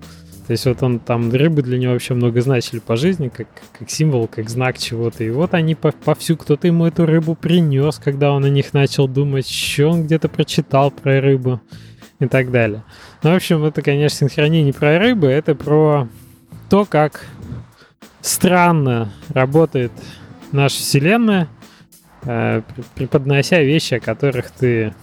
То 0.48 0.52
есть 0.52 0.64
вот 0.64 0.82
он 0.82 0.98
там, 0.98 1.30
рыбы 1.30 1.60
для 1.60 1.76
него 1.76 1.92
вообще 1.92 2.14
много 2.14 2.40
значили 2.40 2.78
по 2.78 2.96
жизни, 2.96 3.28
как, 3.28 3.46
как 3.78 3.90
символ, 3.90 4.26
как 4.26 4.48
знак 4.48 4.78
чего-то. 4.78 5.22
И 5.22 5.28
вот 5.28 5.52
они 5.52 5.74
по, 5.74 5.92
повсюду, 5.92 6.40
кто-то 6.42 6.66
ему 6.66 6.86
эту 6.86 7.04
рыбу 7.04 7.34
принес, 7.34 7.98
когда 8.02 8.32
он 8.32 8.46
о 8.46 8.48
них 8.48 8.72
начал 8.72 9.06
думать, 9.06 9.46
что 9.46 9.88
он 9.88 10.04
где-то 10.04 10.30
прочитал 10.30 10.90
про 10.90 11.20
рыбу 11.20 11.60
и 12.18 12.26
так 12.26 12.50
далее. 12.50 12.82
Ну, 13.22 13.32
в 13.32 13.34
общем, 13.34 13.62
это, 13.64 13.82
конечно, 13.82 14.20
синхрония 14.20 14.62
не 14.62 14.72
про 14.72 14.98
рыбы, 14.98 15.26
это 15.26 15.54
про 15.54 16.08
то, 16.70 16.86
как 16.86 17.26
странно 18.28 19.10
работает 19.30 19.92
наша 20.52 20.76
Вселенная, 20.76 21.48
э, 22.22 22.62
преподнося 22.94 23.60
вещи, 23.60 23.94
о 23.94 24.00
которых 24.00 24.50
ты, 24.50 24.94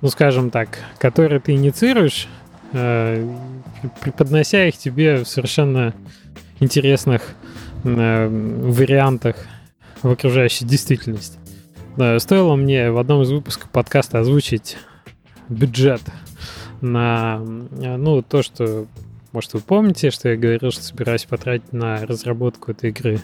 ну 0.00 0.08
скажем 0.08 0.50
так, 0.50 0.78
которые 0.98 1.40
ты 1.40 1.52
инициируешь, 1.52 2.28
э, 2.72 3.28
преподнося 4.00 4.66
их 4.66 4.78
тебе 4.78 5.18
в 5.18 5.28
совершенно 5.28 5.92
интересных 6.60 7.34
э, 7.84 8.28
вариантах 8.28 9.36
в 10.02 10.10
окружающей 10.10 10.64
действительности. 10.64 11.38
Стоило 12.18 12.56
мне 12.56 12.90
в 12.90 12.98
одном 12.98 13.22
из 13.22 13.30
выпусков 13.30 13.68
подкаста 13.68 14.20
озвучить 14.20 14.78
бюджет 15.50 16.00
на 16.80 17.38
ну, 17.38 18.22
то, 18.22 18.42
что 18.42 18.86
может, 19.32 19.54
вы 19.54 19.60
помните, 19.60 20.10
что 20.10 20.28
я 20.28 20.36
говорил, 20.36 20.70
что 20.70 20.82
собираюсь 20.82 21.24
потратить 21.24 21.72
на 21.72 22.04
разработку 22.06 22.70
этой 22.70 22.90
игры 22.90 23.22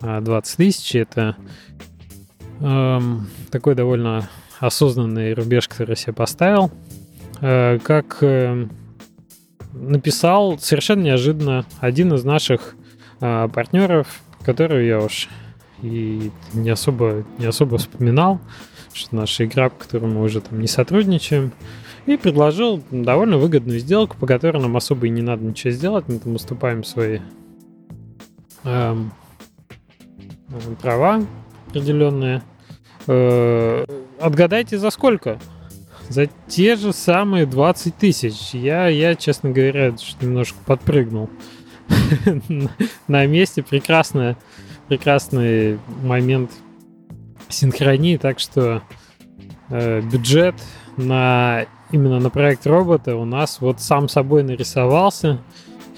20 0.00 0.54
а, 0.54 0.56
тысяч. 0.56 0.94
Это 0.94 1.36
эм, 2.60 3.28
такой 3.50 3.74
довольно 3.74 4.28
осознанный 4.60 5.32
рубеж, 5.34 5.68
который 5.68 5.90
я 5.90 5.96
себе 5.96 6.12
поставил. 6.12 6.70
Э, 7.40 7.78
как 7.82 8.18
э, 8.22 8.66
написал 9.72 10.58
совершенно 10.58 11.02
неожиданно 11.02 11.66
один 11.80 12.12
из 12.14 12.24
наших 12.24 12.74
э, 13.20 13.48
партнеров, 13.52 14.20
которого 14.44 14.78
я 14.78 15.00
уж 15.00 15.28
и 15.82 16.30
не 16.54 16.70
особо, 16.70 17.24
не 17.38 17.46
особо 17.46 17.78
вспоминал, 17.78 18.40
что 18.92 19.16
наша 19.16 19.44
игра, 19.44 19.68
по 19.68 19.84
которой 19.84 20.10
мы 20.10 20.22
уже 20.22 20.40
там 20.40 20.60
не 20.60 20.66
сотрудничаем, 20.66 21.52
и 22.06 22.16
предложил 22.16 22.82
довольно 22.90 23.36
выгодную 23.36 23.80
сделку, 23.80 24.16
по 24.16 24.26
которой 24.26 24.60
нам 24.62 24.76
особо 24.76 25.06
и 25.06 25.10
не 25.10 25.22
надо 25.22 25.44
ничего 25.44 25.72
сделать. 25.72 26.04
Мы 26.08 26.18
там 26.18 26.36
уступаем 26.36 26.84
свои 26.84 27.18
эм, 28.64 29.12
права 30.80 31.24
определенные. 31.68 32.42
Э, 33.08 33.84
отгадайте, 34.20 34.78
за 34.78 34.90
сколько? 34.90 35.38
За 36.08 36.26
те 36.46 36.76
же 36.76 36.92
самые 36.92 37.46
20 37.46 37.96
тысяч. 37.96 38.54
Я, 38.54 38.86
я, 38.86 39.16
честно 39.16 39.50
говоря, 39.50 39.94
немножко 40.20 40.58
подпрыгнул 40.64 41.28
на 43.08 43.26
месте. 43.26 43.64
Прекрасная, 43.64 44.36
прекрасный 44.86 45.80
момент 46.02 46.52
синхронии. 47.48 48.16
Так 48.16 48.38
что 48.38 48.82
э, 49.70 50.00
бюджет 50.00 50.54
на 50.96 51.66
именно 51.90 52.20
на 52.20 52.30
проект 52.30 52.66
робота 52.66 53.16
у 53.16 53.24
нас 53.24 53.60
вот 53.60 53.80
сам 53.80 54.08
собой 54.08 54.42
нарисовался, 54.42 55.38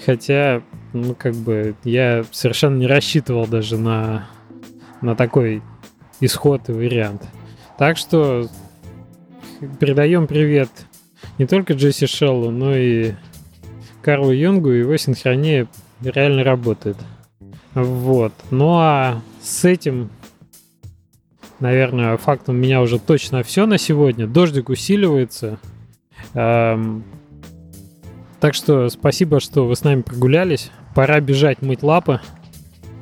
хотя, 0.05 0.61
ну, 0.93 1.15
как 1.15 1.35
бы, 1.35 1.75
я 1.83 2.23
совершенно 2.31 2.77
не 2.77 2.87
рассчитывал 2.87 3.47
даже 3.47 3.77
на, 3.77 4.27
на 5.01 5.15
такой 5.15 5.61
исход 6.19 6.69
и 6.69 6.71
вариант. 6.71 7.23
Так 7.77 7.97
что 7.97 8.47
передаем 9.79 10.27
привет 10.27 10.69
не 11.37 11.45
только 11.45 11.73
Джесси 11.73 12.07
Шеллу, 12.07 12.51
но 12.51 12.75
и 12.75 13.13
Карлу 14.01 14.31
Юнгу, 14.31 14.69
его 14.69 14.97
синхрония 14.97 15.67
реально 16.01 16.43
работает. 16.43 16.97
Вот. 17.73 18.33
Ну 18.51 18.77
а 18.77 19.21
с 19.41 19.63
этим 19.65 20.09
наверное, 21.59 22.17
фактом 22.17 22.57
меня 22.57 22.81
уже 22.81 22.99
точно 22.99 23.43
все 23.43 23.65
на 23.65 23.77
сегодня. 23.77 24.27
Дождик 24.27 24.69
усиливается. 24.69 25.59
Эм, 26.33 27.03
так 28.39 28.53
что 28.53 28.89
спасибо, 28.89 29.39
что 29.39 29.67
вы 29.67 29.75
с 29.75 29.83
нами 29.83 30.01
прогулялись. 30.01 30.71
Пора 30.95 31.19
бежать 31.19 31.61
мыть 31.61 31.83
лапы. 31.83 32.21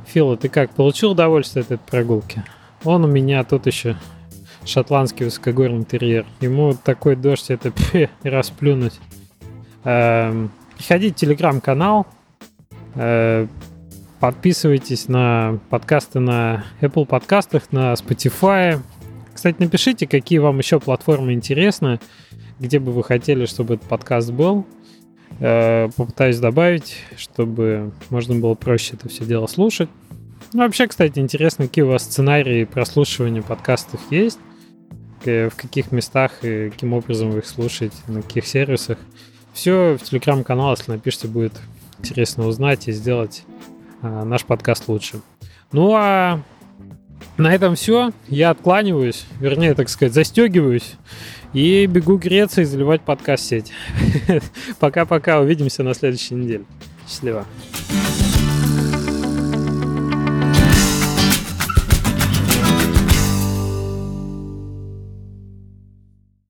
Фила, 0.08 0.38
ты 0.38 0.50
как, 0.50 0.72
получил 0.72 1.12
удовольствие 1.12 1.62
от 1.62 1.72
этой 1.72 1.84
прогулки? 1.84 2.44
Он 2.84 3.04
у 3.06 3.08
меня 3.08 3.44
тут 3.44 3.66
еще 3.66 3.98
шотландский 4.66 5.26
высокогорный 5.26 5.78
интерьер. 5.78 6.26
Ему 6.42 6.74
такой 6.74 7.16
дождь, 7.16 7.50
это 7.50 7.72
расплюнуть. 8.24 9.00
Эм, 9.84 10.52
приходите 10.78 11.13
в 11.13 11.18
телеграм-канал, 11.18 12.08
э, 12.96 13.48
подписывайтесь 14.20 15.08
на 15.08 15.60
подкасты 15.70 16.20
на 16.20 16.66
Apple 16.82 17.06
подкастах, 17.06 17.72
на 17.72 17.94
Spotify. 17.94 18.82
Кстати, 19.38 19.58
напишите, 19.60 20.08
какие 20.08 20.39
вам 20.39 20.58
еще 20.58 20.80
платформы 20.80 21.32
интересны, 21.34 22.00
где 22.58 22.80
бы 22.80 22.91
вы 22.91 23.04
хотели, 23.04 23.45
чтобы 23.45 23.76
этот 23.76 23.88
подкаст 23.88 24.32
был. 24.32 24.65
Э, 25.39 25.89
попытаюсь 25.95 26.39
добавить, 26.39 26.95
чтобы 27.17 27.91
можно 28.10 28.34
было 28.34 28.56
проще 28.56 28.95
это 28.95 29.10
все 29.10 29.26
дело 29.26 29.45
слушать. 29.45 29.89
Ну, 30.54 30.63
вообще, 30.63 30.88
кстати, 30.88 31.19
интересно, 31.19 31.67
какие 31.67 31.86
у 31.86 31.89
вас 31.89 32.02
сценарии 32.02 32.63
прослушивания 32.63 33.43
подкастов 33.43 34.02
есть, 34.10 34.39
в 35.23 35.52
каких 35.56 35.91
местах 35.91 36.43
и 36.43 36.71
каким 36.71 36.93
образом 36.93 37.30
вы 37.30 37.39
их 37.39 37.45
слушаете, 37.45 37.95
на 38.08 38.23
каких 38.23 38.47
сервисах. 38.47 38.97
Все 39.54 40.00
в 40.02 40.04
телеграм-канал, 40.04 40.71
если 40.71 40.93
напишите, 40.93 41.28
будет 41.28 41.54
интересно 42.00 42.47
узнать 42.47 42.88
и 42.88 42.91
сделать 42.91 43.43
а, 44.02 44.26
наш 44.26 44.45
подкаст 44.45 44.88
лучше. 44.88 45.21
Ну 45.71 45.93
а 45.95 46.41
на 47.38 47.54
этом 47.54 47.76
все. 47.76 48.12
Я 48.28 48.50
откланиваюсь, 48.50 49.26
вернее, 49.40 49.74
так 49.74 49.90
сказать, 49.90 50.14
застегиваюсь 50.14 50.96
и 51.54 51.86
бегу 51.86 52.18
греться 52.18 52.62
и 52.62 52.66
заливать 52.66 53.02
подкаст 53.02 53.46
сеть. 53.46 53.72
Пока-пока, 54.80 55.40
увидимся 55.40 55.84
на 55.84 55.94
следующей 55.94 56.36
неделе. 56.36 56.66
Счастливо. 57.08 57.46